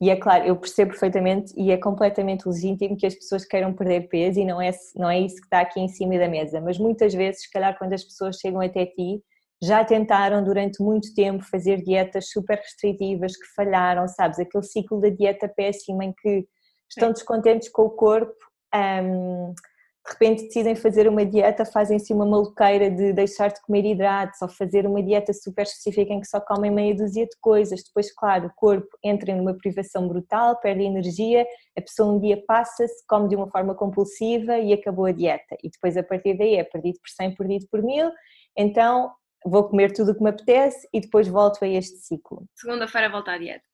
[0.00, 4.08] e é claro, eu percebo perfeitamente e é completamente legítimo que as pessoas queiram perder
[4.08, 6.62] peso e não é, não é isso que está aqui em cima da mesa.
[6.62, 9.22] Mas muitas vezes, se calhar, quando as pessoas chegam até ti,
[9.62, 14.38] já tentaram durante muito tempo fazer dietas super restritivas que falharam, sabes?
[14.38, 16.46] Aquele ciclo da dieta péssima em que
[16.88, 18.34] estão descontentes com o corpo.
[18.74, 19.52] Um,
[20.06, 24.48] de repente decidem fazer uma dieta, fazem-se uma maluqueira de deixar de comer hidratos ou
[24.48, 27.82] fazer uma dieta super específica em que só comem meia dúzia de coisas.
[27.84, 33.04] Depois, claro, o corpo entra numa privação brutal, perde energia, a pessoa um dia passa-se,
[33.06, 35.56] come de uma forma compulsiva e acabou a dieta.
[35.62, 38.10] E depois, a partir daí, é perdido por 100, perdido por 1000.
[38.56, 39.12] Então,
[39.44, 42.46] vou comer tudo o que me apetece e depois volto a este ciclo.
[42.54, 43.69] Segunda-feira volta à dieta.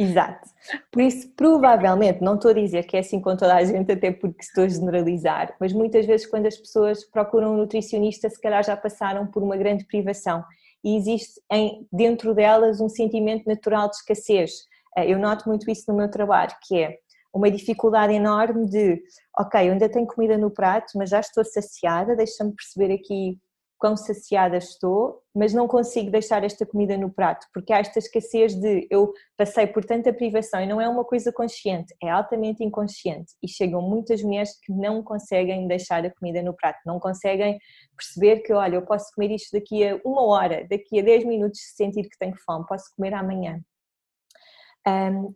[0.00, 0.48] Exato.
[0.92, 4.12] Por isso, provavelmente, não estou a dizer que é assim com toda a gente, até
[4.12, 8.62] porque estou a generalizar, mas muitas vezes quando as pessoas procuram um nutricionista, se calhar
[8.64, 10.44] já passaram por uma grande privação
[10.84, 14.52] e existe em, dentro delas um sentimento natural de escassez.
[14.96, 16.98] Eh, eu noto muito isso no meu trabalho, que é
[17.34, 19.02] uma dificuldade enorme de,
[19.36, 23.36] ok, eu ainda tenho comida no prato, mas já estou saciada, deixa-me perceber aqui
[23.78, 28.54] quão saciada estou, mas não consigo deixar esta comida no prato, porque há esta escassez
[28.54, 33.34] de eu passei por tanta privação e não é uma coisa consciente, é altamente inconsciente.
[33.42, 37.58] E chegam muitas mulheres que não conseguem deixar a comida no prato, não conseguem
[37.96, 41.60] perceber que, olha, eu posso comer isto daqui a uma hora, daqui a 10 minutos,
[41.60, 43.60] se sentir que tenho fome, posso comer amanhã.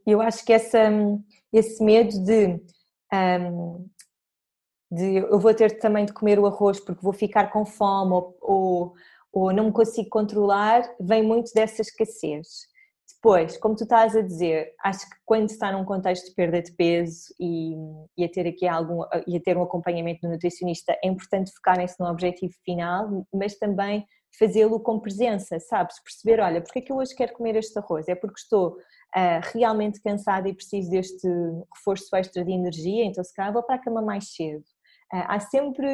[0.05, 0.90] eu acho que essa,
[1.53, 2.61] esse medo de
[4.93, 8.36] de eu vou ter também de comer o arroz porque vou ficar com fome ou,
[8.43, 8.93] ou,
[9.32, 12.70] ou não me consigo controlar, vem muito dessa escassez.
[13.14, 16.72] Depois, como tu estás a dizer, acho que quando está num contexto de perda de
[16.72, 17.74] peso e,
[18.18, 21.99] e a ter aqui algum e a ter um acompanhamento do nutricionista, é importante focarem-se
[21.99, 24.05] no objetivo final, mas também
[24.38, 26.03] fazê-lo com presença, sabes?
[26.03, 28.09] Perceber, olha, porque é que eu hoje quero comer este arroz?
[28.09, 31.28] É porque estou uh, realmente cansada e preciso deste
[31.76, 34.64] reforço extra de energia, então se calhar vou para a cama mais cedo.
[35.12, 35.86] Ah, há sempre,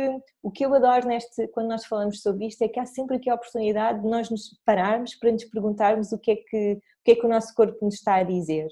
[0.42, 3.28] o que eu adoro neste, quando nós falamos sobre isto, é que há sempre aqui
[3.28, 7.10] a oportunidade de nós nos pararmos para nos perguntarmos o que é que o, que
[7.12, 8.68] é que o nosso corpo nos está a dizer.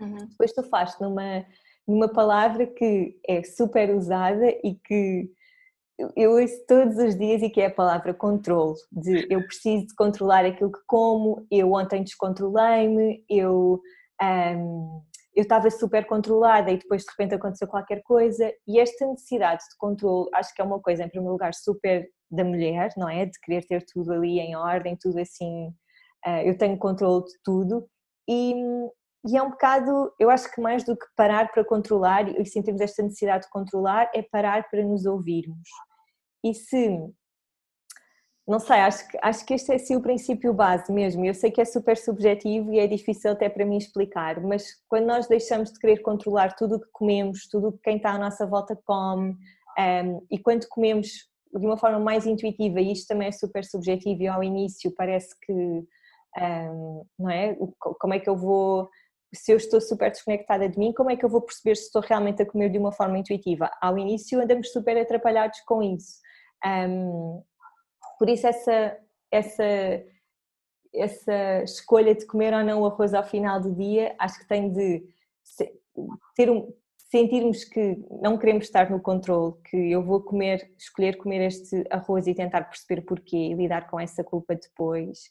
[0.00, 0.26] Uhum.
[0.28, 1.46] Depois tu falaste numa,
[1.86, 5.30] numa palavra que é super usada e que
[6.16, 9.94] eu ouço todos os dias e que é a palavra controle, de eu preciso de
[9.94, 13.80] controlar aquilo que como, eu ontem descontrolei-me, eu
[15.34, 19.76] eu estava super controlada e depois de repente aconteceu qualquer coisa e esta necessidade de
[19.78, 23.26] controle acho que é uma coisa em primeiro lugar super da mulher, não é?
[23.26, 25.72] De querer ter tudo ali em ordem, tudo assim,
[26.24, 27.88] eh, eu tenho controle de tudo
[28.28, 28.54] e,
[29.26, 32.80] e é um bocado, eu acho que mais do que parar para controlar e sentirmos
[32.80, 35.68] esta necessidade de controlar é parar para nos ouvirmos.
[36.44, 36.98] E se
[38.46, 41.24] não sei, acho que, acho que este é assim o princípio base mesmo.
[41.24, 45.06] Eu sei que é super subjetivo e é difícil até para mim explicar, mas quando
[45.06, 48.18] nós deixamos de querer controlar tudo o que comemos, tudo o que quem está à
[48.18, 49.34] nossa volta come,
[49.78, 51.08] um, e quando comemos
[51.54, 55.34] de uma forma mais intuitiva, e isto também é super subjetivo, e ao início parece
[55.40, 57.56] que, um, não é?
[57.78, 58.90] Como é que eu vou
[59.34, 62.00] se eu estou super desconectada de mim, como é que eu vou perceber se estou
[62.00, 63.70] realmente a comer de uma forma intuitiva?
[63.80, 66.20] Ao início andamos super atrapalhados com isso.
[66.64, 67.42] Um,
[68.18, 68.98] por isso essa,
[69.30, 69.64] essa,
[70.94, 74.72] essa escolha de comer ou não o arroz ao final do dia, acho que tem
[74.72, 75.06] de
[76.34, 76.72] ter um,
[77.14, 82.26] sentirmos que não queremos estar no controle, que eu vou comer, escolher comer este arroz
[82.26, 85.30] e tentar perceber porquê e lidar com essa culpa depois.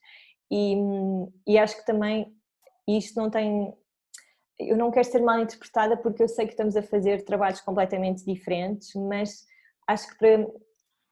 [0.50, 0.76] E,
[1.46, 2.34] e acho que também
[2.88, 3.74] isto não tem.
[4.58, 8.24] Eu não quero ser mal interpretada porque eu sei que estamos a fazer trabalhos completamente
[8.24, 9.46] diferentes, mas
[9.86, 10.48] acho que para,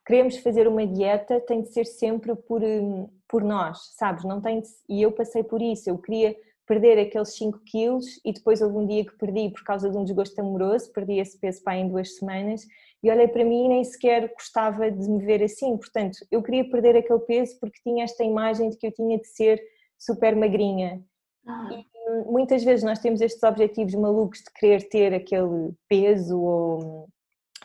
[0.05, 4.23] queremos fazer uma dieta tem de ser sempre por, hum, por nós, sabes?
[4.23, 6.35] Não tem de, e eu passei por isso, eu queria
[6.67, 10.03] perder aqueles 5 quilos e depois houve um dia que perdi por causa de um
[10.03, 12.65] desgosto amoroso, perdi esse peso para em duas semanas
[13.03, 16.69] e olhei para mim e nem sequer gostava de me ver assim, portanto eu queria
[16.69, 19.61] perder aquele peso porque tinha esta imagem de que eu tinha de ser
[19.97, 21.03] super magrinha
[21.45, 21.69] ah.
[21.73, 27.09] e hum, muitas vezes nós temos estes objetivos malucos de querer ter aquele peso ou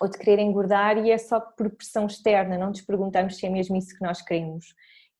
[0.01, 3.51] ou de querer engordar e é só por pressão externa, não nos perguntamos se é
[3.51, 4.74] mesmo isso que nós queremos.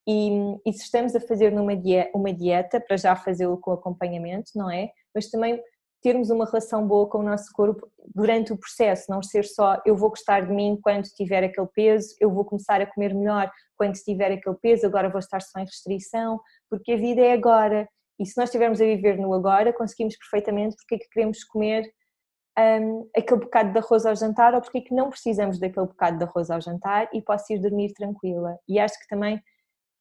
[0.09, 0.31] E,
[0.65, 1.73] e se estamos a fazer numa
[2.15, 4.91] uma dieta, para já fazê-lo com acompanhamento, não é?
[5.15, 5.61] Mas também
[6.03, 9.97] termos uma relação boa com o nosso corpo durante o processo, não ser só eu
[9.97, 13.95] vou gostar de mim quando tiver aquele peso, eu vou começar a comer melhor quando
[13.95, 17.89] tiver aquele peso, agora vou estar só em restrição, porque a vida é agora.
[18.21, 21.85] E se nós estivermos a viver no agora, conseguimos perfeitamente porque é que queremos comer
[22.59, 26.19] um, aquele bocado de arroz ao jantar ou porque é que não precisamos daquele bocado
[26.19, 28.59] de arroz ao jantar e posso ir dormir tranquila.
[28.69, 29.43] E acho que também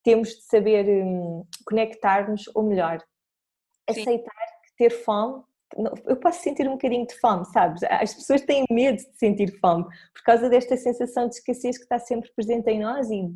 [0.04, 3.00] temos de saber um, conectar-nos, ou melhor,
[3.90, 4.02] Sim.
[4.02, 5.44] aceitar que ter fome.
[6.06, 7.84] Eu posso sentir um bocadinho de fome, sabes?
[7.84, 12.00] As pessoas têm medo de sentir fome por causa desta sensação de escassez que está
[12.00, 13.30] sempre presente em nós e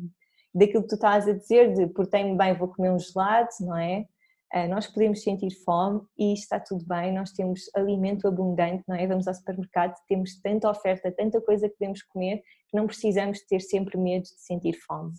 [0.54, 3.76] daquilo que tu estás a dizer, de por tenho bem vou comer um gelado, não
[3.76, 4.06] é?
[4.52, 9.06] Uh, nós podemos sentir fome e está tudo bem, nós temos alimento abundante, não é?
[9.06, 12.38] Vamos ao supermercado, temos tanta oferta, tanta coisa que podemos comer,
[12.68, 15.12] que não precisamos ter sempre medo de sentir fome.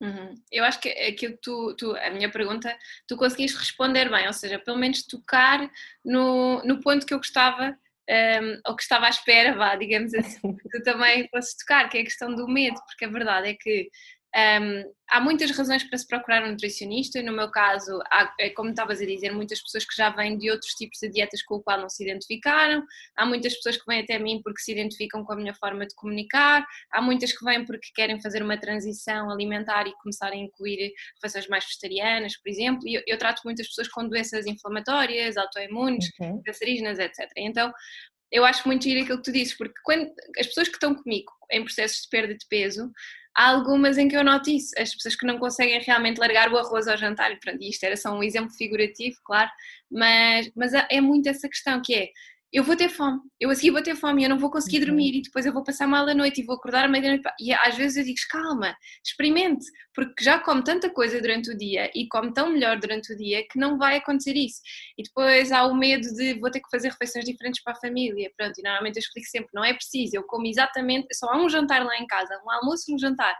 [0.00, 0.34] Uhum.
[0.52, 2.76] Eu acho que aquilo que tu, tu, a minha pergunta,
[3.08, 5.70] tu conseguiste responder bem, ou seja, pelo menos tocar
[6.04, 7.76] no, no ponto que eu gostava,
[8.08, 11.98] um, ou que estava à espera, vá, digamos assim, que tu também fosses tocar, que
[11.98, 13.88] é a questão do medo, porque a verdade é que
[14.36, 18.50] um, há muitas razões para se procurar um nutricionista, e no meu caso, há, é
[18.50, 21.54] como estavas a dizer, muitas pessoas que já vêm de outros tipos de dietas com
[21.54, 22.84] o qual não se identificaram,
[23.16, 25.94] há muitas pessoas que vêm até mim porque se identificam com a minha forma de
[25.94, 30.92] comunicar, há muitas que vêm porque querem fazer uma transição alimentar e começar a incluir
[31.14, 36.10] refeições mais vegetarianas, por exemplo, e eu, eu trato muitas pessoas com doenças inflamatórias, autoimunes,
[36.10, 36.42] okay.
[36.44, 37.30] cancerígenas, etc.
[37.38, 37.72] Então,
[38.30, 41.32] eu acho muito giro aquilo que tu dizes, porque quando as pessoas que estão comigo
[41.50, 42.90] em processos de perda de peso,
[43.36, 46.56] há algumas em que eu noto isso, as pessoas que não conseguem realmente largar o
[46.56, 49.50] arroz ao jantar, pronto, isto era só um exemplo figurativo, claro,
[49.90, 52.08] mas, mas é muito essa questão que é,
[52.52, 54.78] eu vou ter fome, eu a seguir vou ter fome e eu não vou conseguir
[54.78, 54.86] uhum.
[54.86, 57.52] dormir e depois eu vou passar mal a noite e vou acordar à meia-noite e
[57.52, 58.74] às vezes eu digo, calma,
[59.04, 63.16] experimente, porque já come tanta coisa durante o dia e come tão melhor durante o
[63.16, 64.60] dia que não vai acontecer isso.
[64.96, 68.30] E depois há o medo de vou ter que fazer refeições diferentes para a família,
[68.36, 71.48] pronto, e normalmente eu explico sempre, não é preciso, eu como exatamente, só há um
[71.48, 73.34] jantar lá em casa, um almoço e um jantar.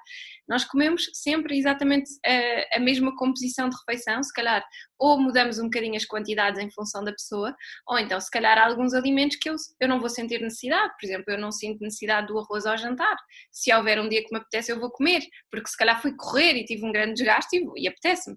[0.48, 4.64] Nós comemos sempre exatamente a, a mesma composição de refeição, se calhar
[4.98, 7.54] ou mudamos um bocadinho as quantidades em função da pessoa,
[7.88, 11.06] ou então se calhar há alguns alimentos que eu, eu não vou sentir necessidade, por
[11.06, 13.16] exemplo, eu não sinto necessidade do arroz ao jantar,
[13.50, 16.54] se houver um dia que me apetece eu vou comer, porque se calhar fui correr
[16.54, 18.36] e tive um grande desgaste e, e apetece-me.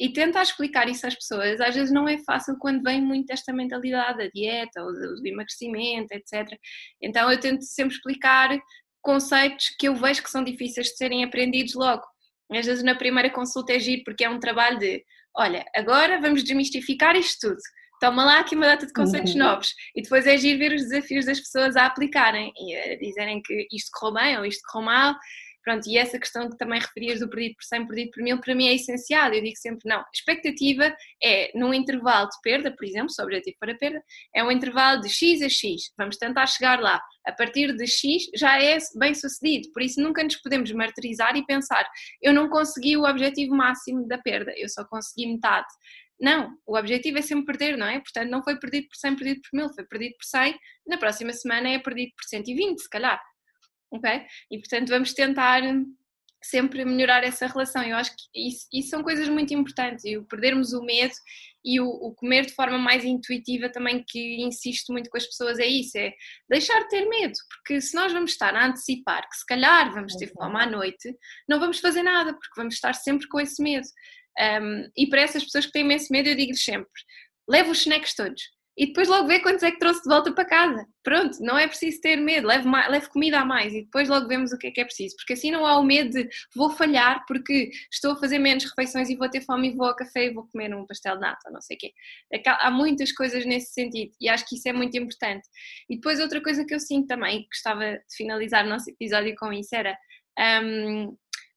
[0.00, 3.52] E tentar explicar isso às pessoas, às vezes não é fácil quando vem muito esta
[3.52, 6.58] mentalidade da dieta ou do, emagrecimento, etc.
[7.02, 8.58] Então eu tento sempre explicar
[9.02, 12.02] conceitos que eu vejo que são difíceis de serem aprendidos logo.
[12.50, 15.04] Às vezes na primeira consulta é giro porque é um trabalho de
[15.36, 17.60] olha, agora vamos desmistificar isto tudo.
[18.00, 19.40] Toma lá aqui uma data de conceitos uhum.
[19.40, 23.42] novos e depois é agir ver os desafios das pessoas a aplicarem e a dizerem
[23.42, 25.14] que isto correu bem ou isto correu mal
[25.62, 28.54] Pronto, e essa questão que também referias do perdido por 100, perdido por mil, para
[28.54, 29.32] mim é essencial.
[29.32, 33.24] Eu digo sempre, não, a expectativa é, num intervalo de perda, por exemplo, se o
[33.24, 34.02] objetivo para perda,
[34.34, 35.92] é um intervalo de X a X.
[35.98, 37.00] Vamos tentar chegar lá.
[37.26, 41.44] A partir de X já é bem sucedido, por isso nunca nos podemos martirizar e
[41.44, 41.86] pensar,
[42.22, 45.68] eu não consegui o objetivo máximo da perda, eu só consegui metade.
[46.20, 47.98] Não, o objetivo é sempre perder, não é?
[47.98, 51.32] Portanto, não foi perdido por 100, perdido por 1000, foi perdido por 100, na próxima
[51.32, 53.20] semana é perdido por 120, se calhar
[53.90, 54.26] ok?
[54.50, 55.62] E portanto vamos tentar
[56.42, 57.82] sempre melhorar essa relação.
[57.82, 61.14] Eu acho que isso, isso são coisas muito importantes e o perdermos o medo
[61.64, 65.58] e o, o, comer de forma mais intuitiva também que insisto muito com as pessoas
[65.58, 66.14] é isso, é
[66.48, 70.14] deixar de ter medo, porque se nós vamos estar a antecipar que se calhar vamos
[70.16, 71.14] ter fome à noite,
[71.46, 73.86] não vamos fazer nada, porque vamos estar sempre com esse medo.
[74.62, 76.88] Um, e para essas pessoas que têm esse medo eu digo-lhes sempre,
[77.46, 78.42] leva os snacks todos,
[78.80, 80.86] e depois logo vê quantos é que trouxe de volta para casa.
[81.02, 84.52] Pronto, não é preciso ter medo, leve, leve comida a mais e depois logo vemos
[84.52, 86.26] o que é que é preciso, porque assim não há o medo de
[86.56, 89.94] vou falhar porque estou a fazer menos refeições e vou ter fome e vou ao
[89.94, 91.92] café e vou comer um pastel de nata, não sei o quê.
[92.46, 95.46] Há muitas coisas nesse sentido e acho que isso é muito importante.
[95.86, 99.52] E depois outra coisa que eu sinto também, gostava de finalizar o nosso episódio com
[99.52, 99.94] isso, era
[100.64, 101.14] um,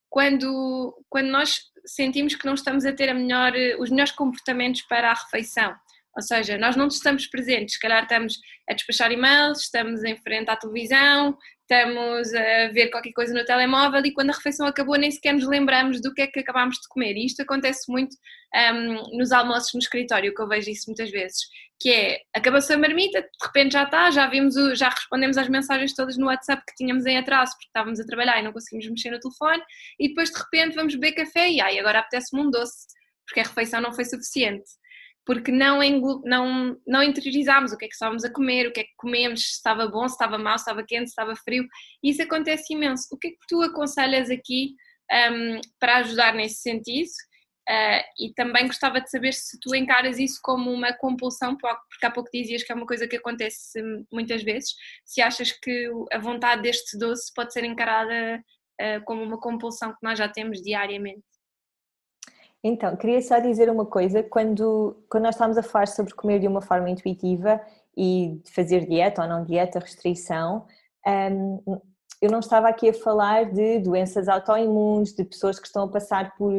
[0.09, 1.55] quando, quando nós
[1.86, 5.74] sentimos que não estamos a ter melhor, os melhores comportamentos para a refeição
[6.16, 8.39] ou seja, nós não estamos presentes, se calhar estamos
[8.70, 14.05] a despachar e-mails, estamos em frente à televisão, estamos a ver qualquer coisa no telemóvel
[14.05, 16.88] e quando a refeição acabou nem sequer nos lembramos do que é que acabámos de
[16.88, 17.16] comer.
[17.16, 18.16] E isto acontece muito
[18.74, 21.39] um, nos almoços no escritório, que eu vejo isso muitas vezes,
[21.80, 25.49] que é, acabou-se a marmita, de repente já está, já vimos, o, já respondemos às
[25.49, 28.88] mensagens todas no WhatsApp que tínhamos em atraso porque estávamos a trabalhar e não conseguimos
[28.88, 29.64] mexer no telefone
[29.99, 32.86] e depois de repente vamos beber café e ai, agora apetece-me um doce,
[33.26, 34.64] porque a refeição não foi suficiente
[35.26, 35.80] porque não,
[36.26, 39.41] não, não interiorizámos o que é que estávamos a comer, o que é que comemos,
[39.41, 41.65] se estava bom, se estava mau, se estava quente, se estava frio.
[42.03, 43.07] Isso acontece imenso.
[43.11, 44.76] O que é que tu aconselhas aqui
[45.32, 47.09] um, para ajudar nesse sentido?
[47.69, 52.11] Uh, e também gostava de saber se tu encaras isso como uma compulsão, porque há
[52.11, 56.63] pouco dizias que é uma coisa que acontece muitas vezes, se achas que a vontade
[56.63, 58.43] deste doce pode ser encarada
[58.82, 61.24] uh, como uma compulsão que nós já temos diariamente.
[62.64, 66.47] Então, queria só dizer uma coisa, quando, quando nós estamos a falar sobre comer de
[66.47, 67.59] uma forma intuitiva
[67.95, 70.66] e fazer dieta ou não dieta, restrição,
[71.05, 71.82] um,
[72.22, 76.34] eu não estava aqui a falar de doenças autoimunes, de pessoas que estão a passar
[76.38, 76.53] por.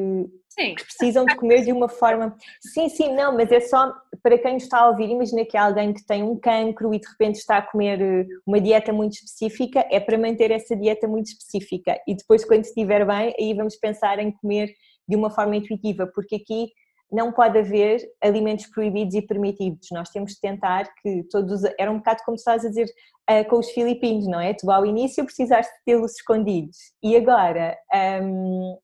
[0.51, 0.75] Sim.
[0.77, 2.37] que precisam de comer de uma forma.
[2.61, 3.93] Sim, sim, não, mas é só
[4.23, 5.09] para quem está a ouvir.
[5.09, 8.27] Imagina que há alguém que tem um cancro e de repente está a comer eh,
[8.47, 11.99] uma dieta muito específica, é para manter essa dieta muito específica.
[12.07, 14.69] E depois, quando estiver bem, aí vamos pensar em comer
[15.09, 16.69] de uma forma intuitiva, porque aqui
[17.15, 19.89] não pode haver alimentos proibidos e permitidos.
[19.93, 21.63] Nós temos de tentar que todos.
[21.79, 22.87] Era um bocado como estás a dizer
[23.31, 24.55] uh, com os filipinos, não é?
[24.55, 27.77] Tu ao início precisaste tê-los escondidos e agora
[28.23, 28.79] um,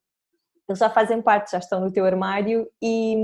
[0.68, 3.16] eles já fazem parte, já estão no teu armário e,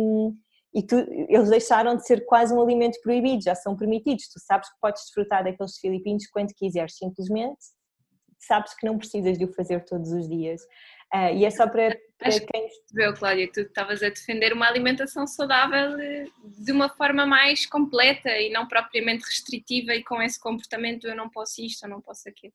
[0.75, 0.97] e tu,
[1.29, 4.29] eles deixaram de ser quase um alimento proibido, já são permitidos.
[4.29, 7.77] Tu sabes que podes desfrutar daqueles filipinos quando quiseres, simplesmente
[8.39, 10.61] sabes que não precisas de o fazer todos os dias.
[11.15, 12.69] Uh, e é só para, para Acho quem.
[12.69, 18.31] Percebeu, Cláudia, tu estavas a defender uma alimentação saudável eh, de uma forma mais completa
[18.31, 22.29] e não propriamente restritiva e com esse comportamento eu não posso isto, eu não posso
[22.29, 22.53] aquilo.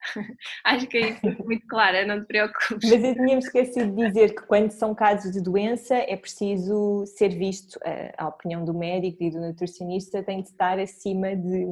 [0.64, 2.88] Acho que é muito clara, não te preocupes.
[2.88, 7.30] Mas eu tinha esquecido de dizer que quando são casos de doença é preciso ser
[7.30, 7.80] visto,
[8.16, 11.66] a opinião do médico e do nutricionista tem de estar acima de,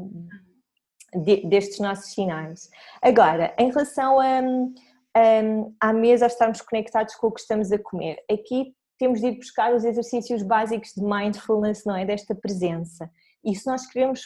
[1.15, 2.69] de destes nossos sinais.
[3.01, 4.43] Agora, em relação a
[5.17, 8.19] um, à mesa a estarmos conectados com o que estamos a comer.
[8.31, 12.05] Aqui temos de ir buscar os exercícios básicos de mindfulness, não é?
[12.05, 13.11] Desta presença.
[13.45, 14.23] E se nós queremos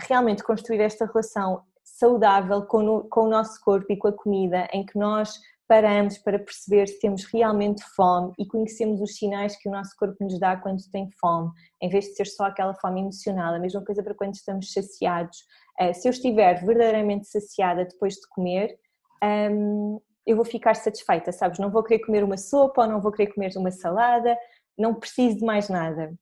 [0.00, 4.68] realmente construir esta relação saudável com o, com o nosso corpo e com a comida,
[4.72, 5.38] em que nós
[5.68, 10.16] paramos para perceber se temos realmente fome e conhecemos os sinais que o nosso corpo
[10.20, 13.54] nos dá quando tem fome, em vez de ser só aquela fome emocional.
[13.54, 15.38] A mesma coisa para quando estamos saciados.
[15.78, 18.76] Eh, se eu estiver verdadeiramente saciada depois de comer,
[20.26, 21.58] eu vou ficar satisfeita, sabes?
[21.58, 24.36] Não vou querer comer uma sopa ou não vou querer comer uma salada,
[24.78, 26.12] não preciso de mais nada.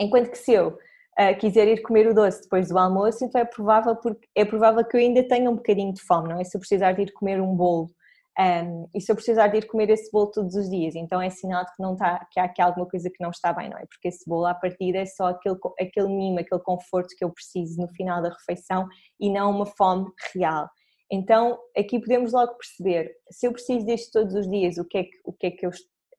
[0.00, 3.44] Enquanto que se eu uh, quiser ir comer o doce depois do almoço, então é
[3.44, 6.44] provável, porque, é provável que eu ainda tenha um bocadinho de fome, não é?
[6.44, 7.90] Se eu precisar de ir comer um bolo
[8.38, 11.30] um, e se eu precisar de ir comer esse bolo todos os dias, então é
[11.30, 13.78] sinal de que, não está, que há aqui alguma coisa que não está bem, não
[13.78, 13.86] é?
[13.86, 17.80] Porque esse bolo à partida é só aquele, aquele mimo, aquele conforto que eu preciso
[17.80, 18.88] no final da refeição
[19.20, 20.68] e não uma fome real.
[21.10, 25.04] Então, aqui podemos logo perceber, se eu preciso disto todos os dias, o que é
[25.04, 25.70] que, o que, é que eu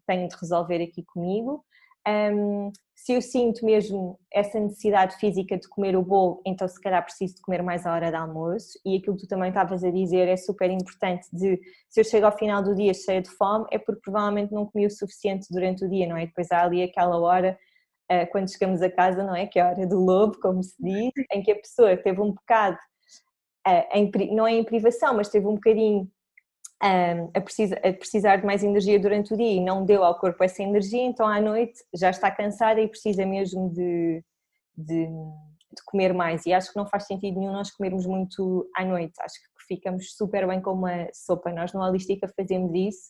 [0.08, 1.66] tenho de resolver aqui comigo?
[2.08, 7.04] Um, se eu sinto mesmo essa necessidade física de comer o bolo, então se calhar
[7.04, 9.90] preciso de comer mais à hora de almoço e aquilo que tu também estavas a
[9.90, 11.60] dizer é super importante de
[11.90, 14.86] se eu chego ao final do dia cheia de fome é porque provavelmente não comi
[14.86, 16.28] o suficiente durante o dia, não é?
[16.28, 17.58] Depois há ali aquela hora
[18.10, 19.48] ah, quando chegamos a casa, não é?
[19.48, 22.32] Que é a hora do lobo, como se diz, em que a pessoa teve um
[22.32, 22.78] bocado
[23.94, 26.10] em, não é em privação, mas teve um bocadinho
[26.84, 30.20] um, a, precisa, a, precisar de mais energia durante o dia e não deu ao
[30.20, 34.24] corpo essa energia, então à noite já está cansada e precisa mesmo de,
[34.78, 36.46] de, de, comer mais.
[36.46, 40.16] E acho que não faz sentido nenhum nós comermos muito à noite, acho que ficamos
[40.16, 41.52] super bem com uma sopa.
[41.52, 43.10] Nós no Holística fazemos isso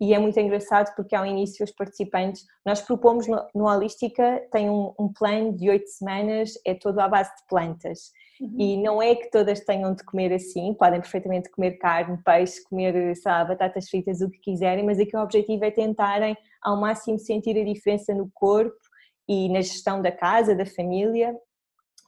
[0.00, 4.70] e é muito engraçado porque ao início os participantes, nós propomos no, no Holística, tem
[4.70, 8.54] um, um plano de oito semanas, é todo à base de plantas Uhum.
[8.58, 13.16] E não é que todas tenham de comer assim, podem perfeitamente comer carne, peixe, comer
[13.16, 17.58] sabe, batatas fritas, o que quiserem, mas aqui o objetivo é tentarem ao máximo sentir
[17.58, 18.76] a diferença no corpo
[19.28, 21.36] e na gestão da casa, da família,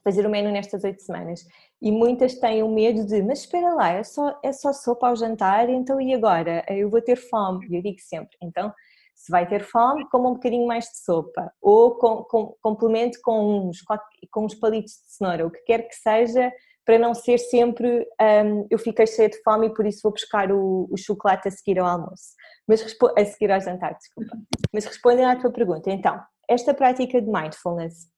[0.02, 1.44] fazer o menu nestas oito semanas.
[1.80, 5.16] E muitas têm o medo de, mas espera lá, é só, é só sopa ao
[5.16, 6.64] jantar, então e agora?
[6.68, 7.66] Eu vou ter fome.
[7.68, 8.72] E eu digo sempre, então
[9.20, 13.68] se vai ter fome, coma um bocadinho mais de sopa ou com, com, complemente com
[13.68, 13.82] uns,
[14.30, 16.50] com uns palitos de cenoura, o que quer que seja,
[16.86, 20.50] para não ser sempre um, eu fiquei cheia de fome e por isso vou buscar
[20.50, 22.34] o, o chocolate a seguir ao almoço,
[22.66, 24.38] mas a seguir ao jantar, desculpa.
[24.72, 26.18] Mas respondendo à tua pergunta, então,
[26.48, 28.08] esta prática de mindfulness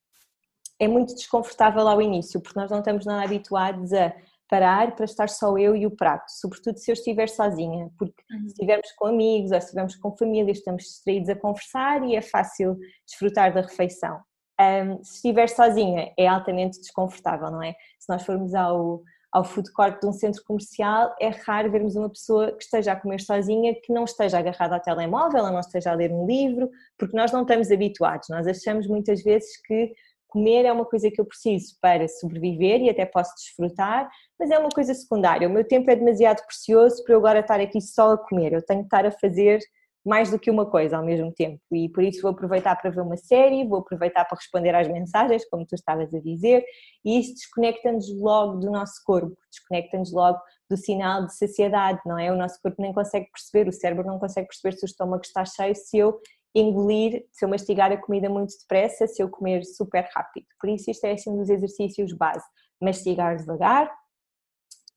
[0.79, 4.15] é muito desconfortável ao início, porque nós não estamos nada habituados a
[4.53, 8.41] parar para estar só eu e o prato, sobretudo se eu estiver sozinha, porque uhum.
[8.41, 12.21] se estivermos com amigos ou se estivermos com família, estamos distraídos a conversar e é
[12.21, 12.77] fácil
[13.07, 14.21] desfrutar da refeição.
[14.61, 17.73] Um, se estiver sozinha é altamente desconfortável, não é?
[17.99, 19.01] Se nós formos ao,
[19.33, 22.97] ao food court de um centro comercial, é raro vermos uma pessoa que esteja a
[23.01, 26.69] comer sozinha, que não esteja agarrada ao telemóvel, ou não esteja a ler um livro,
[26.99, 28.29] porque nós não estamos habituados.
[28.29, 29.95] Nós achamos muitas vezes que
[30.33, 34.09] comer é uma coisa que eu preciso para sobreviver e até posso desfrutar,
[34.39, 35.47] mas é uma coisa secundária.
[35.47, 38.53] O meu tempo é demasiado precioso para eu agora estar aqui só a comer.
[38.53, 39.61] Eu tenho que estar a fazer
[40.05, 43.03] mais do que uma coisa ao mesmo tempo e por isso vou aproveitar para ver
[43.03, 46.65] uma série, vou aproveitar para responder às mensagens, como tu estavas a dizer,
[47.05, 52.33] e isso desconecta-nos logo do nosso corpo, desconecta-nos logo do sinal de saciedade, não é?
[52.33, 55.45] O nosso corpo nem consegue perceber, o cérebro não consegue perceber se o estômago está
[55.45, 56.19] cheio se eu
[56.55, 60.47] engolir, se eu mastigar a comida muito depressa, se eu comer super rápido.
[60.61, 62.45] Por isso, isto é assim um dos exercícios base:
[62.81, 63.91] mastigar devagar,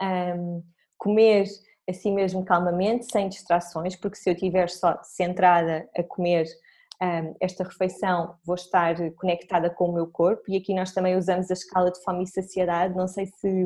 [0.01, 0.63] um,
[0.97, 1.45] comer
[1.87, 6.45] assim mesmo calmamente, sem distrações, porque se eu estiver só centrada a comer
[7.39, 11.53] esta refeição vou estar conectada com o meu corpo e aqui nós também usamos a
[11.53, 13.65] escala de fome e saciedade, não sei se,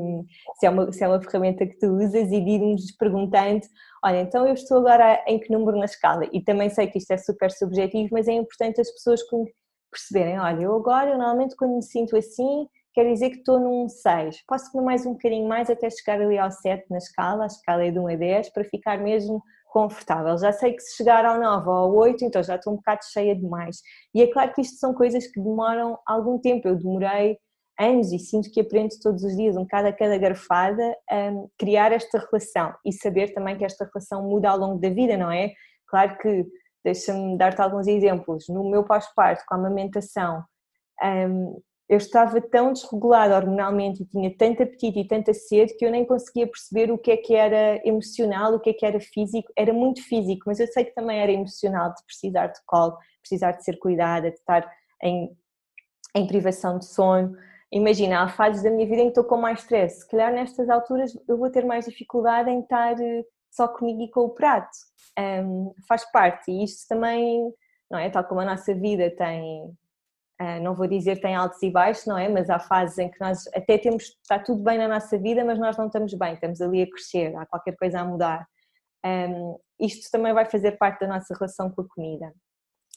[0.60, 3.62] se, é, uma, se é uma ferramenta que tu usas e ir-nos perguntando,
[4.04, 6.28] olha, então eu estou agora em que número na escala?
[6.32, 9.22] E também sei que isto é super subjetivo, mas é importante as pessoas
[9.92, 13.88] perceberem, olha, eu agora, eu normalmente quando me sinto assim, quer dizer que estou num
[13.88, 14.44] 6.
[14.48, 17.86] Posso comer mais um bocadinho mais até chegar ali ao 7 na escala, a escala
[17.86, 20.38] é de 1 a 10, para ficar mesmo confortável.
[20.38, 23.02] Já sei que se chegar ao 9 ou ao 8, então já estou um bocado
[23.12, 23.78] cheia demais.
[24.14, 26.68] E é claro que isto são coisas que demoram algum tempo.
[26.68, 27.38] Eu demorei
[27.80, 31.94] anos e sinto que aprendo todos os dias, um bocado a cada garfada, a criar
[31.94, 35.54] esta relação e saber também que esta relação muda ao longo da vida, não é?
[35.88, 36.46] Claro que,
[36.84, 40.44] deixa-me dar-te alguns exemplos, no meu pós-parto, com a amamentação,
[41.90, 46.06] eu estava tão desregulada hormonalmente e tinha tanto apetite e tanta sede que eu nem
[46.06, 49.52] conseguia perceber o que é que era emocional, o que é que era físico.
[49.58, 53.54] Era muito físico, mas eu sei que também era emocional de precisar de colo, precisar
[53.54, 54.72] de ser cuidada, de estar
[55.02, 55.36] em,
[56.16, 57.36] em privação de sono.
[57.72, 60.02] Imagina, há fases da minha vida em que estou com mais stress.
[60.02, 64.12] Se calhar nestas alturas eu vou ter mais dificuldade em estar eh, só comigo e
[64.12, 64.70] com o prato.
[65.18, 67.52] Um, faz parte e isto também,
[67.90, 68.12] não é?
[68.12, 69.76] Tal como a nossa vida tem
[70.62, 72.30] não vou dizer tem altos e baixos, não é?
[72.30, 75.60] Mas há fases em que nós até temos, está tudo bem na nossa vida, mas
[75.60, 78.48] nós não estamos bem, estamos ali a crescer, há qualquer coisa a mudar.
[79.06, 82.34] Um, isto também vai fazer parte da nossa relação com a comida.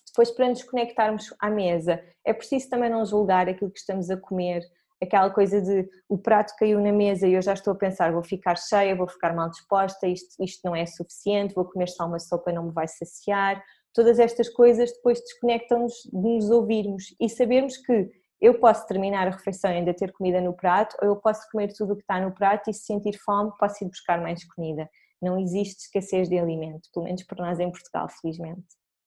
[0.06, 4.16] Depois, para nos conectarmos à mesa, é preciso também não julgar aquilo que estamos a
[4.16, 4.62] comer,
[5.02, 8.22] aquela coisa de o prato caiu na mesa e eu já estou a pensar, vou
[8.22, 12.20] ficar cheia, vou ficar mal disposta, isto, isto não é suficiente, vou comer só uma
[12.20, 13.60] sopa, não me vai saciar
[13.92, 19.30] todas estas coisas depois desconectam-nos de nos ouvirmos e sabermos que eu posso terminar a
[19.30, 22.20] refeição e ainda ter comida no prato, ou eu posso comer tudo o que está
[22.20, 24.90] no prato e se sentir fome posso ir buscar mais comida.
[25.20, 28.66] Não existe escassez de alimento, pelo menos para nós em Portugal, felizmente.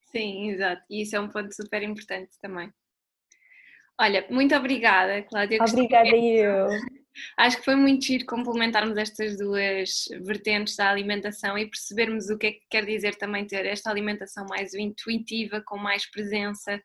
[0.09, 0.81] Sim, exato.
[0.89, 2.71] E isso é um ponto super importante também.
[3.99, 5.59] Olha, muito obrigada, Cláudia.
[5.61, 6.67] Obrigada eu.
[7.37, 12.47] Acho que foi muito giro complementarmos estas duas vertentes da alimentação e percebermos o que
[12.47, 16.81] é que quer dizer também ter esta alimentação mais intuitiva, com mais presença.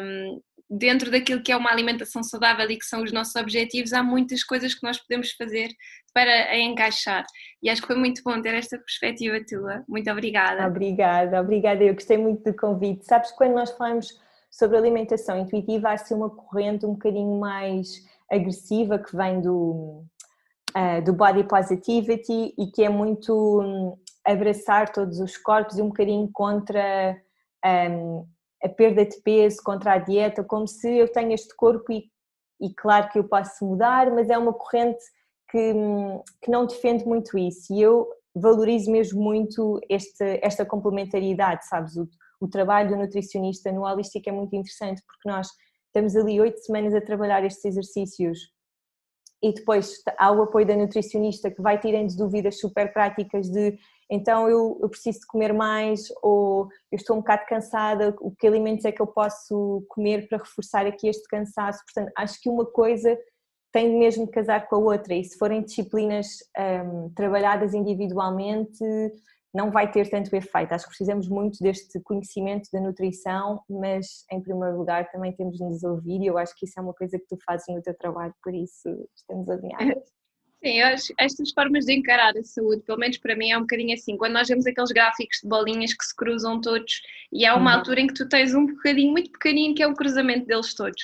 [0.00, 4.02] Um, dentro daquilo que é uma alimentação saudável e que são os nossos objetivos, há
[4.02, 5.68] muitas coisas que nós podemos fazer
[6.12, 7.24] para a encaixar.
[7.62, 9.84] E acho que foi muito bom ter esta perspectiva tua.
[9.88, 10.66] Muito obrigada.
[10.66, 11.82] Obrigada, obrigada.
[11.82, 13.04] Eu gostei muito do convite.
[13.04, 14.08] Sabes, quando nós falamos
[14.50, 18.04] sobre alimentação intuitiva, há ser uma corrente um bocadinho mais
[18.34, 20.04] agressiva que vem do,
[20.76, 25.88] uh, do body positivity e que é muito um, abraçar todos os corpos e um
[25.88, 27.16] bocadinho contra
[27.64, 28.26] um,
[28.62, 32.04] a perda de peso, contra a dieta, como se eu tenho este corpo e,
[32.60, 35.04] e claro que eu posso mudar, mas é uma corrente
[35.50, 41.66] que, hum, que não defende muito isso e eu valorizo mesmo muito este, esta complementariedade,
[41.66, 41.96] sabes?
[41.96, 42.08] O,
[42.40, 45.48] o trabalho do nutricionista no holístico é muito interessante porque nós
[45.94, 48.52] estamos ali oito semanas a trabalhar estes exercícios
[49.40, 53.78] e depois há o apoio da nutricionista que vai tirando dúvidas super práticas de
[54.10, 58.46] então eu, eu, preciso de comer mais ou eu estou um bocado cansada, o que
[58.46, 61.82] alimentos é que eu posso comer para reforçar aqui este cansaço?
[61.84, 63.16] Portanto, acho que uma coisa
[63.72, 66.26] tem mesmo de casar com a outra e se forem disciplinas
[66.84, 68.84] um, trabalhadas individualmente
[69.54, 70.72] não vai ter tanto efeito.
[70.72, 75.64] Acho que precisamos muito deste conhecimento da nutrição, mas em primeiro lugar também temos de
[75.64, 77.96] nos ouvir e eu acho que isso é uma coisa que tu fazes no teu
[77.96, 80.02] trabalho, por isso estamos alinhadas.
[80.64, 83.62] Sim, eu acho estas formas de encarar a saúde, pelo menos para mim é um
[83.62, 87.54] bocadinho assim, quando nós vemos aqueles gráficos de bolinhas que se cruzam todos e há
[87.54, 87.78] uma uhum.
[87.78, 91.02] altura em que tu tens um bocadinho muito pequenino que é o cruzamento deles todos.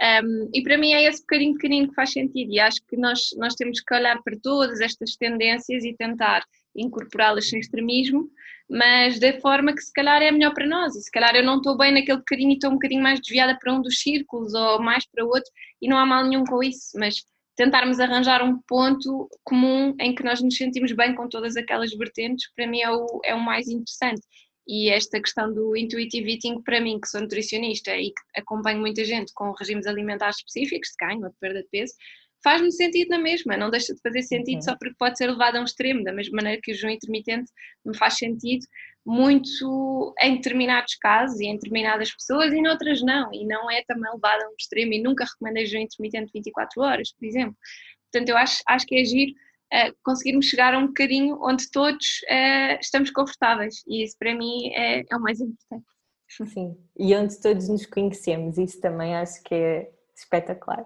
[0.00, 3.28] Um, e para mim é esse bocadinho pequenino que faz sentido e acho que nós,
[3.36, 6.42] nós temos que olhar para todas estas tendências e tentar
[6.76, 8.28] incorporá-las sem extremismo,
[8.68, 10.96] mas da forma que se calhar é melhor para nós.
[10.96, 13.58] E se calhar eu não estou bem naquele bocadinho e estou um bocadinho mais desviada
[13.58, 15.50] para um dos círculos ou mais para outro,
[15.80, 17.16] e não há mal nenhum com isso, mas
[17.56, 22.52] tentarmos arranjar um ponto comum em que nós nos sentimos bem com todas aquelas vertentes,
[22.54, 24.22] para mim é o, é o mais interessante.
[24.66, 29.04] E esta questão do intuitive eating, para mim, que sou nutricionista e que acompanho muita
[29.04, 31.92] gente com regimes alimentares específicos, de ganho ou de perda de peso,
[32.44, 34.62] faz-me sentido na mesma, não deixa de fazer sentido uhum.
[34.62, 37.50] só porque pode ser levado a um extremo, da mesma maneira que o jejum intermitente
[37.84, 38.66] me faz sentido
[39.04, 44.12] muito em determinados casos e em determinadas pessoas e noutras não, e não é também
[44.12, 47.56] levado a um extremo e nunca recomendei jejum intermitente 24 horas, por exemplo.
[48.12, 49.30] Portanto, eu acho, acho que é agir
[49.72, 54.68] uh, conseguirmos chegar a um bocadinho onde todos uh, estamos confortáveis e isso para mim
[54.74, 55.86] é, é o mais importante.
[56.28, 60.84] Sim, e onde todos nos conhecemos, isso também acho que é espetacular.